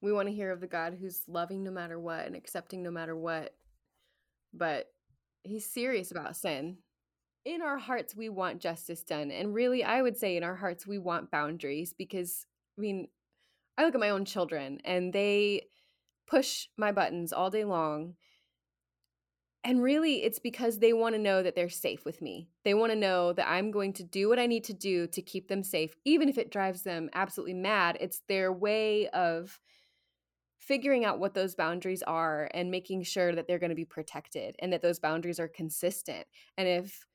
we 0.00 0.12
want 0.12 0.28
to 0.28 0.34
hear 0.34 0.50
of 0.50 0.60
the 0.60 0.66
God 0.66 0.96
who's 0.98 1.22
loving 1.28 1.62
no 1.62 1.70
matter 1.70 1.98
what 1.98 2.26
and 2.26 2.34
accepting 2.34 2.82
no 2.82 2.90
matter 2.90 3.14
what. 3.14 3.54
But 4.52 4.86
he's 5.42 5.70
serious 5.70 6.10
about 6.10 6.36
sin. 6.36 6.78
In 7.44 7.62
our 7.62 7.78
hearts, 7.78 8.14
we 8.14 8.28
want 8.28 8.60
justice 8.60 9.02
done. 9.02 9.30
And 9.30 9.54
really, 9.54 9.82
I 9.82 10.02
would 10.02 10.16
say 10.16 10.36
in 10.36 10.44
our 10.44 10.56
hearts, 10.56 10.86
we 10.86 10.98
want 10.98 11.30
boundaries 11.30 11.94
because, 11.96 12.46
I 12.78 12.80
mean, 12.80 13.08
I 13.78 13.84
look 13.84 13.94
at 13.94 14.00
my 14.00 14.10
own 14.10 14.26
children 14.26 14.78
and 14.84 15.12
they 15.12 15.62
push 16.26 16.68
my 16.76 16.92
buttons 16.92 17.32
all 17.32 17.50
day 17.50 17.64
long. 17.64 18.14
And 19.64 19.82
really, 19.82 20.22
it's 20.22 20.38
because 20.38 20.78
they 20.78 20.92
want 20.92 21.14
to 21.14 21.20
know 21.20 21.42
that 21.42 21.54
they're 21.54 21.68
safe 21.68 22.04
with 22.04 22.22
me. 22.22 22.48
They 22.64 22.72
want 22.74 22.92
to 22.92 22.98
know 22.98 23.32
that 23.34 23.48
I'm 23.48 23.70
going 23.70 23.92
to 23.94 24.04
do 24.04 24.28
what 24.28 24.38
I 24.38 24.46
need 24.46 24.64
to 24.64 24.72
do 24.72 25.06
to 25.08 25.22
keep 25.22 25.48
them 25.48 25.62
safe, 25.62 25.94
even 26.04 26.28
if 26.28 26.38
it 26.38 26.50
drives 26.50 26.82
them 26.82 27.10
absolutely 27.14 27.54
mad. 27.54 27.98
It's 28.00 28.22
their 28.26 28.52
way 28.52 29.08
of 29.08 29.60
figuring 30.58 31.04
out 31.04 31.18
what 31.18 31.34
those 31.34 31.54
boundaries 31.54 32.02
are 32.02 32.48
and 32.54 32.70
making 32.70 33.02
sure 33.02 33.34
that 33.34 33.48
they're 33.48 33.58
going 33.58 33.70
to 33.70 33.76
be 33.76 33.84
protected 33.84 34.56
and 34.60 34.72
that 34.72 34.82
those 34.82 34.98
boundaries 34.98 35.40
are 35.40 35.48
consistent. 35.48 36.26
And 36.56 36.68
if 36.68 37.06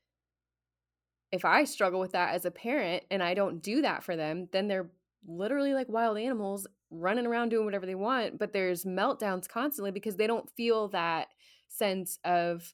if 1.35 1.43
I 1.43 1.65
struggle 1.65 1.99
with 1.99 2.13
that 2.13 2.33
as 2.33 2.45
a 2.45 2.51
parent 2.51 3.03
and 3.11 3.21
I 3.21 3.33
don't 3.33 3.61
do 3.61 3.81
that 3.81 4.03
for 4.03 4.15
them, 4.15 4.47
then 4.53 4.69
they're 4.69 4.89
literally 5.27 5.73
like 5.73 5.89
wild 5.89 6.17
animals 6.17 6.65
running 6.89 7.25
around 7.25 7.49
doing 7.49 7.65
whatever 7.65 7.85
they 7.85 7.93
want, 7.93 8.39
but 8.39 8.53
there's 8.53 8.85
meltdowns 8.85 9.49
constantly 9.49 9.91
because 9.91 10.15
they 10.15 10.27
don't 10.27 10.49
feel 10.51 10.87
that 10.89 11.27
sense 11.67 12.19
of 12.23 12.73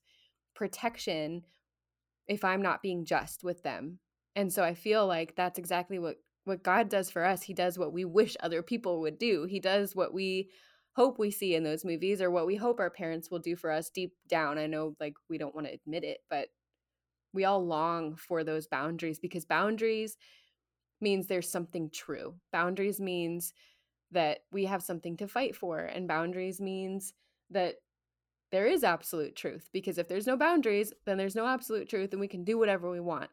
protection 0.53 1.43
if 2.27 2.43
I'm 2.43 2.61
not 2.61 2.83
being 2.83 3.03
just 3.03 3.43
with 3.43 3.63
them. 3.63 3.97
And 4.35 4.53
so 4.53 4.63
I 4.63 4.75
feel 4.75 5.07
like 5.07 5.35
that's 5.35 5.57
exactly 5.57 5.97
what 5.97 6.17
what 6.43 6.63
God 6.63 6.89
does 6.89 7.09
for 7.09 7.23
us. 7.23 7.43
He 7.43 7.53
does 7.53 7.77
what 7.77 7.93
we 7.93 8.05
wish 8.05 8.35
other 8.39 8.61
people 8.63 9.01
would 9.01 9.19
do. 9.19 9.45
He 9.45 9.59
does 9.59 9.95
what 9.95 10.13
we 10.13 10.49
hope 10.93 11.17
we 11.17 11.31
see 11.31 11.55
in 11.55 11.63
those 11.63 11.85
movies 11.85 12.21
or 12.21 12.29
what 12.29 12.47
we 12.47 12.55
hope 12.55 12.79
our 12.79 12.89
parents 12.89 13.29
will 13.29 13.39
do 13.39 13.55
for 13.55 13.71
us 13.71 13.89
deep 13.89 14.13
down. 14.27 14.57
I 14.57 14.67
know 14.67 14.95
like 14.99 15.13
we 15.29 15.37
don't 15.37 15.53
want 15.55 15.67
to 15.67 15.73
admit 15.73 16.03
it, 16.03 16.19
but 16.29 16.47
we 17.33 17.45
all 17.45 17.65
long 17.65 18.15
for 18.15 18.43
those 18.43 18.67
boundaries 18.67 19.19
because 19.19 19.45
boundaries 19.45 20.17
means 20.99 21.27
there's 21.27 21.49
something 21.49 21.89
true. 21.89 22.39
Boundaries 22.51 22.99
means 22.99 23.53
that 24.11 24.41
we 24.51 24.65
have 24.65 24.83
something 24.83 25.17
to 25.17 25.27
fight 25.27 25.55
for 25.55 25.79
and 25.79 26.07
boundaries 26.07 26.61
means 26.61 27.13
that 27.49 27.77
there 28.51 28.67
is 28.67 28.83
absolute 28.83 29.35
truth 29.35 29.69
because 29.73 29.97
if 29.97 30.07
there's 30.07 30.27
no 30.27 30.37
boundaries, 30.37 30.93
then 31.05 31.17
there's 31.17 31.35
no 31.35 31.47
absolute 31.47 31.89
truth 31.89 32.11
and 32.11 32.19
we 32.19 32.27
can 32.27 32.43
do 32.43 32.57
whatever 32.57 32.89
we 32.91 32.99
want. 32.99 33.29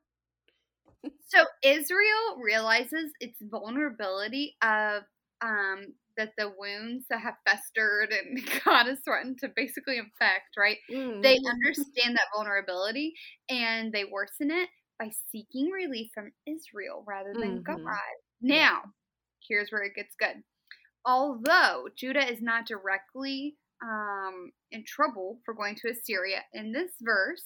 so 1.26 1.44
Israel 1.62 2.36
realizes 2.38 3.12
its 3.20 3.40
vulnerability 3.42 4.56
of 4.62 5.04
um 5.40 5.94
that 6.18 6.32
the 6.36 6.52
wounds 6.58 7.06
that 7.08 7.20
have 7.20 7.36
festered 7.46 8.12
and 8.12 8.38
God 8.64 8.86
has 8.86 8.98
threatened 9.04 9.38
to 9.38 9.50
basically 9.54 9.96
infect, 9.96 10.56
right? 10.58 10.76
Mm-hmm. 10.92 11.22
They 11.22 11.38
understand 11.48 12.16
that 12.16 12.28
vulnerability 12.36 13.14
and 13.48 13.92
they 13.92 14.04
worsen 14.04 14.50
it 14.50 14.68
by 14.98 15.10
seeking 15.30 15.70
relief 15.70 16.10
from 16.12 16.32
Israel 16.46 17.04
rather 17.06 17.32
than 17.32 17.62
mm-hmm. 17.62 17.84
God. 17.84 18.16
Now, 18.42 18.82
here's 19.48 19.70
where 19.70 19.84
it 19.84 19.94
gets 19.94 20.14
good. 20.18 20.42
Although 21.06 21.88
Judah 21.96 22.30
is 22.30 22.42
not 22.42 22.66
directly 22.66 23.56
um, 23.82 24.50
in 24.72 24.84
trouble 24.84 25.38
for 25.44 25.54
going 25.54 25.76
to 25.76 25.90
Assyria 25.90 26.42
in 26.52 26.72
this 26.72 26.90
verse, 27.00 27.44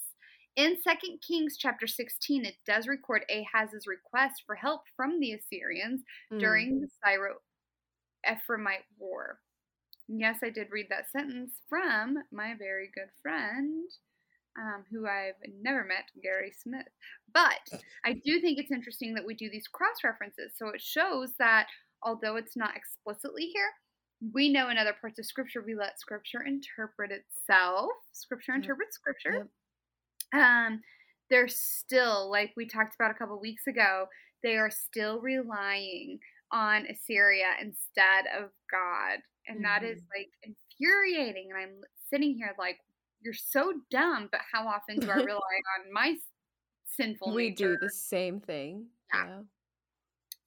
in 0.55 0.75
2 0.75 1.17
Kings 1.27 1.55
chapter 1.57 1.87
16, 1.87 2.45
it 2.45 2.55
does 2.67 2.87
record 2.87 3.23
Ahaz's 3.29 3.87
request 3.87 4.43
for 4.45 4.55
help 4.55 4.81
from 4.95 5.19
the 5.19 5.33
Assyrians 5.33 6.01
mm. 6.31 6.39
during 6.39 6.81
the 6.81 6.87
Syro 7.03 7.35
Ephraimite 8.27 8.85
war. 8.97 9.39
Yes, 10.07 10.39
I 10.43 10.49
did 10.49 10.67
read 10.71 10.87
that 10.89 11.09
sentence 11.09 11.61
from 11.69 12.17
my 12.31 12.53
very 12.57 12.89
good 12.93 13.09
friend, 13.21 13.89
um, 14.59 14.83
who 14.91 15.07
I've 15.07 15.35
never 15.61 15.85
met, 15.85 16.05
Gary 16.21 16.51
Smith. 16.61 16.87
But 17.33 17.81
I 18.05 18.13
do 18.13 18.41
think 18.41 18.59
it's 18.59 18.71
interesting 18.71 19.13
that 19.15 19.25
we 19.25 19.33
do 19.33 19.49
these 19.49 19.67
cross 19.67 20.03
references. 20.03 20.53
So 20.57 20.69
it 20.69 20.81
shows 20.81 21.31
that 21.39 21.67
although 22.03 22.35
it's 22.35 22.57
not 22.57 22.75
explicitly 22.75 23.45
here, 23.45 23.71
we 24.33 24.51
know 24.51 24.69
in 24.69 24.77
other 24.77 24.95
parts 24.99 25.19
of 25.19 25.25
Scripture 25.25 25.63
we 25.65 25.75
let 25.75 25.99
Scripture 25.99 26.43
interpret 26.45 27.11
itself. 27.11 27.91
Scripture 28.11 28.53
yep. 28.53 28.63
interprets 28.63 28.95
Scripture. 28.95 29.47
Yep. 30.33 30.41
Um, 30.41 30.81
they're 31.29 31.47
still, 31.47 32.29
like 32.29 32.51
we 32.55 32.67
talked 32.67 32.95
about 32.95 33.11
a 33.11 33.15
couple 33.15 33.39
weeks 33.39 33.67
ago, 33.67 34.07
they 34.43 34.57
are 34.57 34.71
still 34.71 35.19
relying 35.21 36.19
on 36.53 36.85
Assyria 36.85 37.47
instead 37.59 38.25
of 38.37 38.49
God. 38.71 39.19
And 39.47 39.57
mm-hmm. 39.57 39.63
that 39.63 39.83
is 39.83 39.97
mm-hmm. 39.97 40.21
like 40.21 40.29
infuriating. 40.43 41.49
And 41.53 41.61
I'm 41.61 41.81
sitting 42.09 42.35
here 42.35 42.53
like, 42.57 42.77
you're 43.21 43.33
so 43.33 43.73
dumb, 43.89 44.29
but 44.31 44.41
how 44.51 44.67
often 44.67 44.99
do 44.99 45.09
I 45.09 45.15
rely 45.23 45.33
on 45.35 45.91
my 45.91 46.15
sinful 46.95 47.33
We 47.33 47.49
nature? 47.49 47.73
do 47.73 47.77
the 47.81 47.89
same 47.89 48.39
thing. 48.39 48.85
Yeah. 49.13 49.39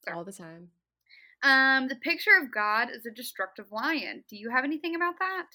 yeah. 0.07 0.15
All 0.15 0.25
the 0.25 0.33
time. 0.33 0.69
Um, 1.43 1.89
the 1.89 1.97
picture 1.97 2.37
of 2.41 2.53
God 2.53 2.89
is 2.91 3.07
a 3.07 3.11
destructive 3.11 3.67
lion. 3.71 4.25
Do 4.29 4.37
you 4.37 4.51
have 4.51 4.65
anything 4.65 4.95
about 4.95 5.15
that? 5.19 5.47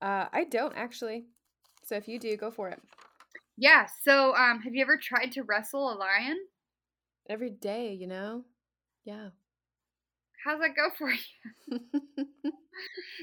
Uh, 0.00 0.28
I 0.32 0.44
don't 0.44 0.74
actually. 0.76 1.24
So 1.84 1.96
if 1.96 2.08
you 2.08 2.18
do, 2.18 2.36
go 2.36 2.50
for 2.50 2.68
it. 2.68 2.80
Yeah. 3.56 3.86
So, 4.04 4.34
um, 4.36 4.60
have 4.62 4.74
you 4.74 4.82
ever 4.82 4.96
tried 4.96 5.32
to 5.32 5.42
wrestle 5.42 5.92
a 5.92 5.94
lion? 5.94 6.38
Every 7.28 7.50
day, 7.50 7.92
you 7.92 8.06
know. 8.06 8.44
Yeah. 9.10 9.30
How's 10.44 10.60
that 10.60 10.76
go 10.76 10.88
for 10.96 11.10
you? 11.10 11.80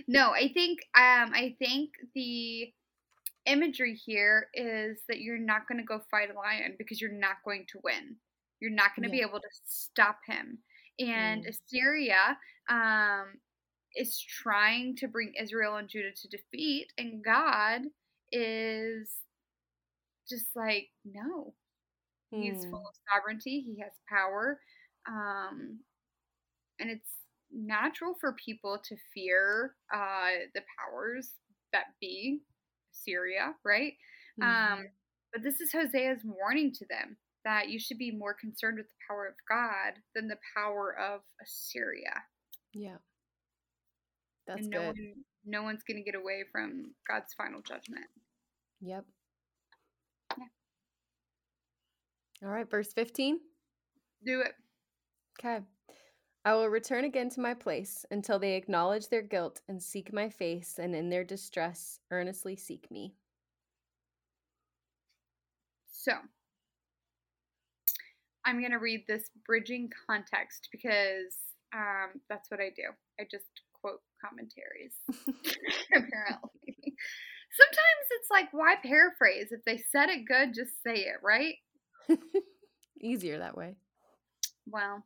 no, 0.08 0.32
I 0.32 0.52
think 0.54 0.80
um 0.96 1.32
I 1.34 1.56
think 1.60 1.92
the 2.14 2.74
imagery 3.46 3.96
here 3.96 4.48
is 4.54 5.00
that 5.08 5.22
you're 5.22 5.38
not 5.38 5.68
going 5.68 5.78
to 5.78 5.86
go 5.86 6.02
fight 6.12 6.30
a 6.30 6.38
lion 6.38 6.76
because 6.78 7.00
you're 7.00 7.12
not 7.12 7.38
going 7.46 7.66
to 7.72 7.80
win. 7.84 8.18
You're 8.60 8.72
not 8.72 8.92
going 8.96 9.10
to 9.10 9.16
yeah. 9.16 9.24
be 9.24 9.30
able 9.30 9.40
to 9.40 9.48
stop 9.66 10.20
him. 10.28 10.58
And 11.00 11.46
mm. 11.46 11.50
Assyria 11.50 12.38
um 12.70 13.40
is 13.96 14.20
trying 14.20 14.96
to 14.98 15.08
bring 15.08 15.34
Israel 15.40 15.78
and 15.78 15.88
Judah 15.88 16.12
to 16.12 16.28
defeat 16.28 16.92
and 16.98 17.24
God 17.24 17.84
is 18.34 19.10
just 20.30 20.48
like 20.54 20.90
no. 21.06 21.54
Mm. 22.34 22.44
He's 22.44 22.66
full 22.66 22.80
mm. 22.80 22.90
of 22.90 22.96
sovereignty, 23.10 23.62
he 23.62 23.82
has 23.82 23.94
power. 24.10 24.60
Um, 25.08 25.80
and 26.80 26.90
it's 26.90 27.10
natural 27.52 28.16
for 28.20 28.34
people 28.34 28.80
to 28.88 28.96
fear 29.14 29.76
uh, 29.94 30.48
the 30.54 30.62
powers 30.78 31.30
that 31.74 31.86
be, 32.00 32.42
Syria, 32.92 33.54
right? 33.64 33.94
Mm-hmm. 34.42 34.74
Um, 34.74 34.86
but 35.34 35.44
this 35.44 35.62
is 35.62 35.72
Hosea's 35.72 36.22
warning 36.24 36.72
to 36.74 36.86
them 36.90 37.18
that 37.46 37.70
you 37.70 37.80
should 37.80 37.98
be 37.98 38.12
more 38.12 38.34
concerned 38.34 38.78
with 38.78 38.88
the 38.88 38.96
power 39.10 39.26
of 39.26 39.36
God 39.48 40.02
than 40.14 40.28
the 40.28 40.38
power 40.56 40.98
of 41.00 41.22
Assyria. 41.42 42.24
Yeah. 42.74 42.98
That's 44.48 44.62
and 44.62 44.70
no 44.70 44.80
good. 44.80 44.88
One, 44.88 45.14
no 45.46 45.64
one's 45.64 45.84
going 45.84 45.98
to 45.98 46.04
get 46.04 46.20
away 46.20 46.44
from 46.52 46.94
God's 47.08 47.34
final 47.34 47.62
judgment. 47.62 48.06
Yep. 48.82 49.06
Yeah. 50.38 50.44
All 52.44 52.50
right, 52.50 52.70
verse 52.70 52.92
15. 52.94 53.40
Do 54.26 54.42
it. 54.42 54.54
Okay. 55.40 55.60
I 56.46 56.54
will 56.54 56.70
return 56.70 57.04
again 57.04 57.30
to 57.32 57.42
my 57.42 57.54
place 57.54 58.06
until 58.10 58.40
they 58.40 58.56
acknowledge 58.56 59.10
their 59.10 59.22
guilt 59.22 59.62
and 59.68 59.82
seek 59.84 60.14
my 60.14 60.30
face, 60.30 60.80
and 60.80 60.96
in 60.96 61.10
their 61.10 61.24
distress 61.24 62.00
earnestly 62.10 62.56
seek 62.56 62.90
me. 62.90 63.14
So, 65.92 66.14
I'm 68.46 68.60
going 68.60 68.72
to 68.72 68.78
read 68.78 69.04
this 69.08 69.30
bridging 69.46 69.90
context 70.08 70.70
because 70.72 71.36
um, 71.76 72.22
that's 72.30 72.50
what 72.50 72.62
I 72.62 72.70
do. 72.74 72.84
I 73.20 73.28
just 73.30 73.62
quote 73.74 74.00
commentaries, 74.24 74.94
apparently. 75.92 76.78
Sometimes 77.58 78.08
it's 78.12 78.32
like, 78.32 78.48
why 78.54 78.76
paraphrase? 78.82 79.48
If 79.52 79.66
they 79.66 79.84
said 79.92 80.08
it 80.10 80.26
good, 80.26 80.54
just 80.54 80.82
say 80.82 80.96
it, 80.96 81.18
right? 81.22 81.56
Easier 83.02 83.40
that 83.40 83.58
way. 83.58 83.76
Well, 84.66 85.04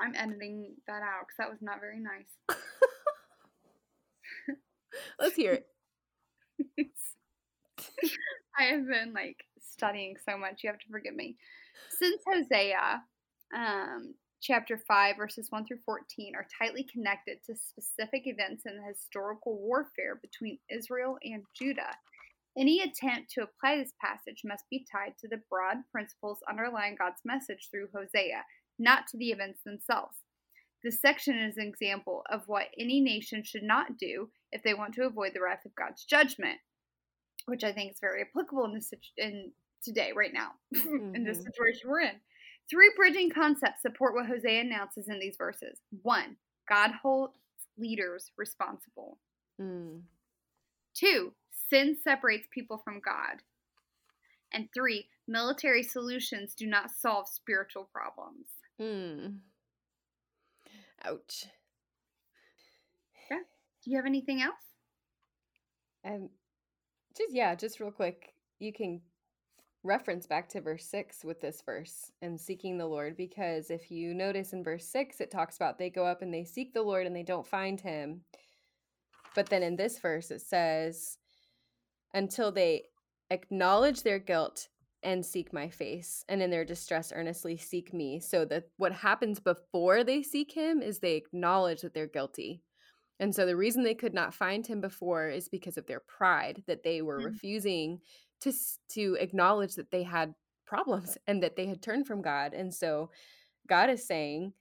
I'm 0.00 0.14
editing 0.16 0.74
that 0.86 1.02
out 1.02 1.26
because 1.26 1.36
that 1.38 1.50
was 1.50 1.62
not 1.62 1.80
very 1.80 2.00
nice. 2.00 2.30
Let's 5.18 5.36
hear 5.36 5.52
it. 5.52 5.66
I 8.58 8.64
have 8.64 8.86
been 8.86 9.12
like 9.12 9.44
studying 9.60 10.16
so 10.28 10.38
much. 10.38 10.62
You 10.62 10.70
have 10.70 10.78
to 10.78 10.88
forgive 10.90 11.14
me. 11.14 11.36
Since 11.98 12.22
Hosea, 12.26 13.02
um, 13.54 14.14
chapter 14.40 14.80
5, 14.86 15.16
verses 15.16 15.50
1 15.50 15.66
through 15.66 15.80
14, 15.84 16.34
are 16.36 16.46
tightly 16.60 16.84
connected 16.84 17.38
to 17.46 17.56
specific 17.56 18.26
events 18.26 18.62
in 18.66 18.76
the 18.76 18.86
historical 18.86 19.58
warfare 19.58 20.20
between 20.20 20.58
Israel 20.70 21.18
and 21.24 21.42
Judah, 21.54 21.96
any 22.56 22.80
attempt 22.80 23.32
to 23.32 23.42
apply 23.42 23.76
this 23.76 23.92
passage 24.00 24.42
must 24.44 24.64
be 24.70 24.86
tied 24.90 25.18
to 25.18 25.28
the 25.28 25.42
broad 25.50 25.78
principles 25.90 26.38
underlying 26.48 26.94
God's 26.96 27.20
message 27.24 27.68
through 27.70 27.88
Hosea 27.92 28.44
not 28.78 29.06
to 29.08 29.16
the 29.16 29.30
events 29.30 29.60
themselves. 29.64 30.16
This 30.82 31.00
section 31.00 31.38
is 31.38 31.56
an 31.56 31.66
example 31.66 32.22
of 32.30 32.42
what 32.46 32.66
any 32.78 33.00
nation 33.00 33.42
should 33.42 33.62
not 33.62 33.96
do 33.98 34.28
if 34.52 34.62
they 34.62 34.74
want 34.74 34.94
to 34.94 35.06
avoid 35.06 35.32
the 35.34 35.40
wrath 35.40 35.64
of 35.64 35.74
God's 35.74 36.04
judgment, 36.04 36.58
which 37.46 37.64
I 37.64 37.72
think 37.72 37.92
is 37.92 38.00
very 38.00 38.22
applicable 38.22 38.66
in 38.66 38.74
this 38.74 38.92
in 39.16 39.52
today, 39.82 40.12
right 40.14 40.32
now, 40.32 40.52
mm-hmm. 40.74 41.14
in 41.14 41.24
this 41.24 41.38
mm-hmm. 41.38 41.46
situation 41.46 41.88
we're 41.88 42.00
in. 42.00 42.20
Three 42.70 42.92
bridging 42.96 43.30
concepts 43.30 43.82
support 43.82 44.14
what 44.14 44.26
Hosea 44.26 44.60
announces 44.60 45.08
in 45.08 45.18
these 45.18 45.36
verses. 45.36 45.78
One, 46.02 46.36
God 46.68 46.92
holds 47.02 47.34
leaders 47.78 48.30
responsible. 48.38 49.18
Mm. 49.60 50.02
Two, 50.94 51.32
sin 51.70 51.96
separates 52.02 52.48
people 52.52 52.78
from 52.78 53.00
God. 53.04 53.42
And 54.52 54.68
three, 54.72 55.08
military 55.26 55.82
solutions 55.82 56.54
do 56.54 56.66
not 56.66 56.90
solve 56.90 57.26
spiritual 57.28 57.88
problems. 57.92 58.46
Mm. 58.80 59.38
Ouch. 61.04 61.46
Yeah. 63.30 63.38
Do 63.82 63.90
you 63.90 63.96
have 63.96 64.06
anything 64.06 64.42
else? 64.42 64.54
Um, 66.04 66.28
just 67.16 67.32
yeah, 67.32 67.54
just 67.54 67.80
real 67.80 67.90
quick, 67.90 68.34
you 68.58 68.72
can 68.72 69.00
reference 69.82 70.26
back 70.26 70.48
to 70.48 70.60
verse 70.60 70.84
six 70.86 71.24
with 71.24 71.40
this 71.40 71.62
verse 71.64 72.10
and 72.22 72.40
seeking 72.40 72.78
the 72.78 72.86
Lord 72.86 73.16
because 73.16 73.70
if 73.70 73.90
you 73.90 74.14
notice 74.14 74.52
in 74.52 74.64
verse 74.64 74.86
six, 74.86 75.20
it 75.20 75.30
talks 75.30 75.56
about 75.56 75.78
they 75.78 75.90
go 75.90 76.04
up 76.06 76.22
and 76.22 76.32
they 76.32 76.44
seek 76.44 76.72
the 76.72 76.82
Lord 76.82 77.06
and 77.06 77.14
they 77.14 77.22
don't 77.22 77.46
find 77.46 77.80
Him. 77.80 78.22
But 79.34 79.48
then 79.48 79.62
in 79.62 79.76
this 79.76 79.98
verse, 79.98 80.30
it 80.30 80.40
says, 80.40 81.18
until 82.14 82.52
they 82.52 82.84
acknowledge 83.30 84.02
their 84.02 84.18
guilt 84.18 84.68
and 85.04 85.24
seek 85.24 85.52
my 85.52 85.68
face 85.68 86.24
and 86.28 86.42
in 86.42 86.50
their 86.50 86.64
distress 86.64 87.12
earnestly 87.14 87.56
seek 87.56 87.92
me 87.92 88.18
so 88.20 88.44
that 88.44 88.64
what 88.78 88.92
happens 88.92 89.38
before 89.40 90.02
they 90.04 90.22
seek 90.22 90.52
him 90.52 90.82
is 90.82 90.98
they 90.98 91.14
acknowledge 91.16 91.82
that 91.82 91.94
they're 91.94 92.06
guilty 92.06 92.62
and 93.20 93.34
so 93.34 93.46
the 93.46 93.56
reason 93.56 93.82
they 93.84 93.94
could 93.94 94.14
not 94.14 94.34
find 94.34 94.66
him 94.66 94.80
before 94.80 95.28
is 95.28 95.48
because 95.48 95.78
of 95.78 95.86
their 95.86 96.00
pride 96.00 96.64
that 96.66 96.82
they 96.82 97.02
were 97.02 97.20
Mhm. 97.20 97.26
refusing 97.26 98.00
to 98.40 98.52
to 98.88 99.16
acknowledge 99.20 99.74
that 99.76 99.90
they 99.90 100.02
had 100.02 100.34
problems 100.66 101.16
and 101.26 101.42
that 101.42 101.56
they 101.56 101.66
had 101.66 101.82
turned 101.82 102.06
from 102.06 102.22
God. 102.22 102.54
And 102.54 102.74
so 102.74 103.10
God 103.68 103.90
is 103.90 104.06
saying, 104.06 104.54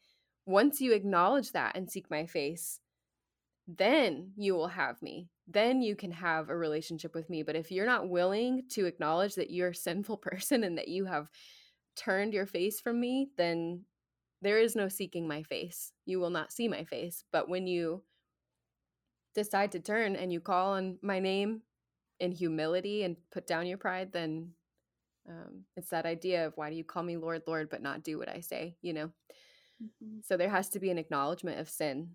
once 0.45 0.81
you 0.81 0.93
acknowledge 0.93 1.51
that 1.53 1.75
and 1.77 1.89
seek 1.89 2.09
my 2.11 2.25
face, 2.25 2.79
then 3.67 4.31
you 4.35 4.55
will 4.55 4.67
have 4.67 5.01
me. 5.01 5.29
Then 5.47 5.81
you 5.81 5.95
can 5.95 6.11
have 6.11 6.49
a 6.49 6.55
relationship 6.55 7.15
with 7.15 7.29
me. 7.29 7.43
But 7.43 7.55
if 7.55 7.71
you're 7.71 7.85
not 7.85 8.09
willing 8.09 8.63
to 8.71 8.85
acknowledge 8.85 9.35
that 9.35 9.51
you're 9.51 9.69
a 9.69 9.75
sinful 9.75 10.17
person 10.29 10.63
and 10.63 10.77
that 10.77 10.87
you 10.87 11.05
have 11.05 11.29
turned 11.95 12.33
your 12.33 12.45
face 12.45 12.79
from 12.79 12.99
me, 12.99 13.29
then 13.37 13.85
there 14.41 14.59
is 14.59 14.75
no 14.75 14.89
seeking 14.89 15.27
my 15.27 15.43
face. 15.43 15.93
You 16.05 16.19
will 16.19 16.29
not 16.29 16.51
see 16.51 16.67
my 16.67 16.83
face. 16.83 17.23
But 17.31 17.47
when 17.47 17.67
you 17.67 18.03
decide 19.33 19.71
to 19.71 19.79
turn 19.79 20.15
and 20.15 20.31
you 20.31 20.39
call 20.39 20.73
on 20.73 20.97
my 21.01 21.19
name 21.19 21.61
in 22.19 22.31
humility 22.31 23.03
and 23.03 23.15
put 23.31 23.47
down 23.47 23.67
your 23.67 23.77
pride, 23.77 24.11
then 24.11 24.51
um, 25.27 25.63
it's 25.77 25.89
that 25.89 26.05
idea 26.05 26.45
of 26.45 26.57
why 26.57 26.69
do 26.69 26.75
you 26.75 26.83
call 26.83 27.03
me 27.03 27.15
Lord, 27.15 27.43
Lord, 27.47 27.69
but 27.69 27.81
not 27.81 28.03
do 28.03 28.17
what 28.17 28.29
I 28.29 28.41
say, 28.41 28.75
you 28.81 28.93
know? 28.93 29.11
So 30.23 30.35
there 30.35 30.49
has 30.49 30.69
to 30.69 30.79
be 30.79 30.91
an 30.91 30.97
acknowledgement 30.97 31.59
of 31.59 31.69
sin 31.69 32.09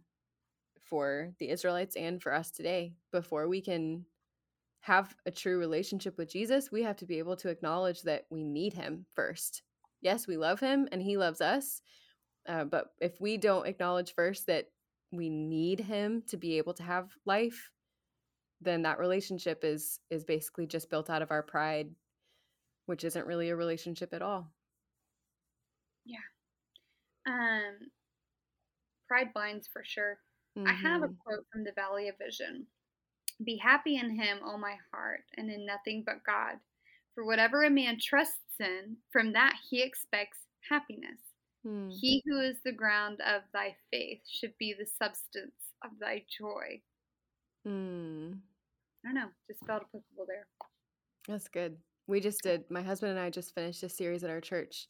for 0.89 1.31
the 1.39 1.51
Israelites 1.51 1.97
and 1.97 2.23
for 2.23 2.33
us 2.33 2.51
today 2.51 2.95
before 3.13 3.49
we 3.49 3.61
can 3.61 4.05
have 4.81 5.15
a 5.27 5.31
true 5.31 5.59
relationship 5.59 6.17
with 6.17 6.31
Jesus. 6.31 6.71
We 6.71 6.83
have 6.83 6.97
to 6.97 7.07
be 7.07 7.19
able 7.19 7.37
to 7.37 7.49
acknowledge 7.49 8.03
that 8.03 8.27
we 8.31 8.45
need 8.45 8.73
him 8.73 9.07
first. 9.15 9.63
Yes, 10.01 10.27
we 10.27 10.37
love 10.37 10.61
him 10.61 10.89
and 10.93 11.03
he 11.03 11.17
loves 11.17 11.41
us. 11.41 11.83
Uh, 12.49 12.65
but 12.65 12.93
if 13.01 13.21
we 13.21 13.37
don't 13.37 13.67
acknowledge 13.67 14.15
first 14.15 14.47
that 14.47 14.67
we 15.13 15.29
need 15.29 15.81
him 15.81 16.23
to 16.29 16.37
be 16.37 16.59
able 16.59 16.75
to 16.75 16.83
have 16.83 17.11
life, 17.27 17.71
then 18.61 18.83
that 18.83 18.99
relationship 18.99 19.61
is 19.63 20.01
is 20.11 20.25
basically 20.25 20.67
just 20.67 20.91
built 20.91 21.11
out 21.11 21.23
of 21.23 21.31
our 21.31 21.43
pride, 21.43 21.91
which 22.87 23.05
isn't 23.05 23.27
really 23.27 23.51
a 23.51 23.57
relationship 23.57 24.13
at 24.13 24.23
all. 24.23 24.51
Yeah. 26.05 26.19
Um, 27.27 27.91
pride 29.07 29.33
blinds 29.35 29.69
for 29.73 29.83
sure. 29.85 30.19
I 30.67 30.73
have 30.75 31.03
a 31.03 31.09
Mhm. 31.09 31.17
quote 31.25 31.47
from 31.53 31.65
the 31.65 31.73
Valley 31.73 32.09
of 32.09 32.19
Vision 32.19 32.67
Be 33.45 33.57
happy 33.57 33.97
in 33.97 34.11
him, 34.11 34.41
O 34.45 34.59
my 34.59 34.77
heart, 34.93 35.25
and 35.37 35.51
in 35.51 35.67
nothing 35.67 36.05
but 36.05 36.25
God. 36.25 36.61
For 37.15 37.25
whatever 37.25 37.65
a 37.65 37.71
man 37.71 37.99
trusts 38.01 38.61
in, 38.61 38.99
from 39.13 39.33
that 39.33 39.55
he 39.71 39.83
expects 39.83 40.49
happiness. 40.69 41.21
Hmm. 41.63 42.01
He 42.01 42.23
who 42.27 42.41
is 42.41 42.63
the 42.63 42.73
ground 42.73 43.21
of 43.23 43.43
thy 43.53 43.77
faith 43.91 44.23
should 44.29 44.57
be 44.59 44.73
the 44.75 44.87
substance 44.87 45.75
of 45.83 45.99
thy 45.99 46.27
joy. 46.29 46.83
Hmm. 47.65 48.41
I 49.05 49.09
don't 49.09 49.15
know, 49.15 49.31
just 49.49 49.65
felt 49.67 49.83
applicable 49.83 50.27
there. 50.27 50.47
That's 51.27 51.49
good. 51.49 51.79
We 52.07 52.21
just 52.21 52.43
did, 52.43 52.71
my 52.71 52.83
husband 52.83 53.11
and 53.11 53.21
I 53.21 53.31
just 53.31 53.55
finished 53.55 53.83
a 53.83 53.89
series 53.89 54.25
at 54.25 54.31
our 54.31 54.41
church 54.41 54.89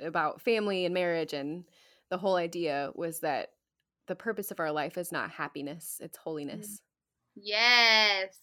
about 0.00 0.40
family 0.40 0.84
and 0.84 0.94
marriage. 0.94 1.32
And 1.32 1.64
the 2.08 2.18
whole 2.18 2.36
idea 2.36 2.92
was 2.94 3.20
that 3.20 3.50
the 4.08 4.14
purpose 4.14 4.50
of 4.50 4.60
our 4.60 4.72
life 4.72 4.98
is 4.98 5.12
not 5.12 5.30
happiness, 5.30 5.98
it's 6.00 6.18
mm-hmm. 6.18 6.24
holiness. 6.24 6.80
Yes. 7.34 8.34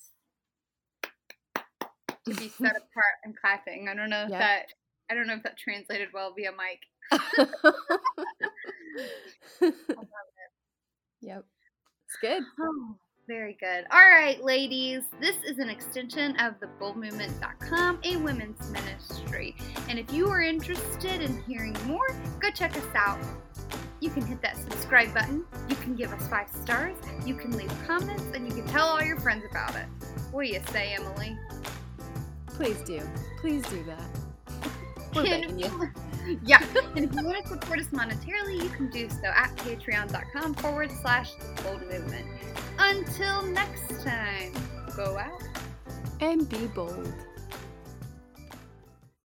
To 1.04 2.34
be 2.36 2.50
set 2.50 2.72
apart 2.78 3.16
and 3.24 3.36
clapping. 3.38 3.88
I 3.90 3.96
don't 3.96 4.10
know 4.10 4.24
if 4.24 4.30
Yep. 4.30 4.40
that 4.40 4.66
I 5.12 5.16
don't 5.16 5.28
know 5.28 5.34
if 5.34 5.44
that 5.44 5.58
translated 5.58 6.10
well 6.14 6.34
via 6.36 6.52
mic. 6.52 6.82
yep. 11.22 11.44
It's 12.06 12.18
good. 12.22 12.44
Oh, 12.60 12.96
very 13.28 13.58
good. 13.60 13.86
All 13.92 14.10
right, 14.10 14.44
ladies. 14.44 15.04
This 15.20 15.38
is 15.44 15.60
an 15.60 15.70
extension 15.70 16.36
of 16.38 16.56
the 16.60 16.68
boldmovement.com, 16.80 18.00
a 18.04 18.18
women's 18.18 18.72
ministry. 18.72 19.56
And 19.88 20.00
if 20.00 20.12
you 20.12 20.28
are 20.30 20.42
interested 20.42 21.22
in 21.22 21.42
hearing 21.44 21.76
more, 21.86 22.08
go 22.40 22.50
check 22.52 22.76
us 22.76 22.86
out. 22.96 23.20
You 24.02 24.10
can 24.10 24.26
hit 24.26 24.42
that 24.42 24.58
subscribe 24.58 25.14
button. 25.14 25.44
You 25.70 25.76
can 25.76 25.96
give 25.96 26.12
us 26.14 26.28
five 26.28 26.50
stars. 26.50 26.96
You 27.26 27.36
can 27.36 27.52
leave 27.58 27.72
comments, 27.86 28.24
and 28.34 28.48
you 28.48 28.54
can 28.54 28.66
tell 28.68 28.88
all 28.88 29.02
your 29.04 29.20
friends 29.20 29.44
about 29.50 29.76
it. 29.76 29.86
What 30.32 30.46
do 30.46 30.50
you 30.52 30.62
say, 30.72 30.96
Emily? 30.98 31.38
Please 32.48 32.78
do. 32.82 33.02
Please 33.40 33.64
do 33.68 33.84
that. 33.84 34.04
We're 35.16 35.24
begging 35.24 35.60
you. 35.60 35.66
you- 36.28 36.40
yeah. 36.46 36.64
And 36.96 37.06
if 37.06 37.14
you 37.16 37.26
want 37.26 37.42
to 37.44 37.48
support 37.50 37.80
us 37.80 37.88
monetarily, 37.88 38.62
you 38.62 38.70
can 38.70 38.90
do 38.92 39.10
so 39.10 39.28
at 39.28 39.56
patreon.com 39.58 40.54
forward 40.56 40.92
slash 41.02 41.34
the 41.36 41.62
bold 41.64 41.82
movement. 41.82 42.26
Until 42.78 43.44
next 43.48 44.04
time, 44.06 44.54
go 44.96 45.18
out. 45.18 45.42
And 46.22 46.48
be 46.48 46.68
bold. 46.68 47.12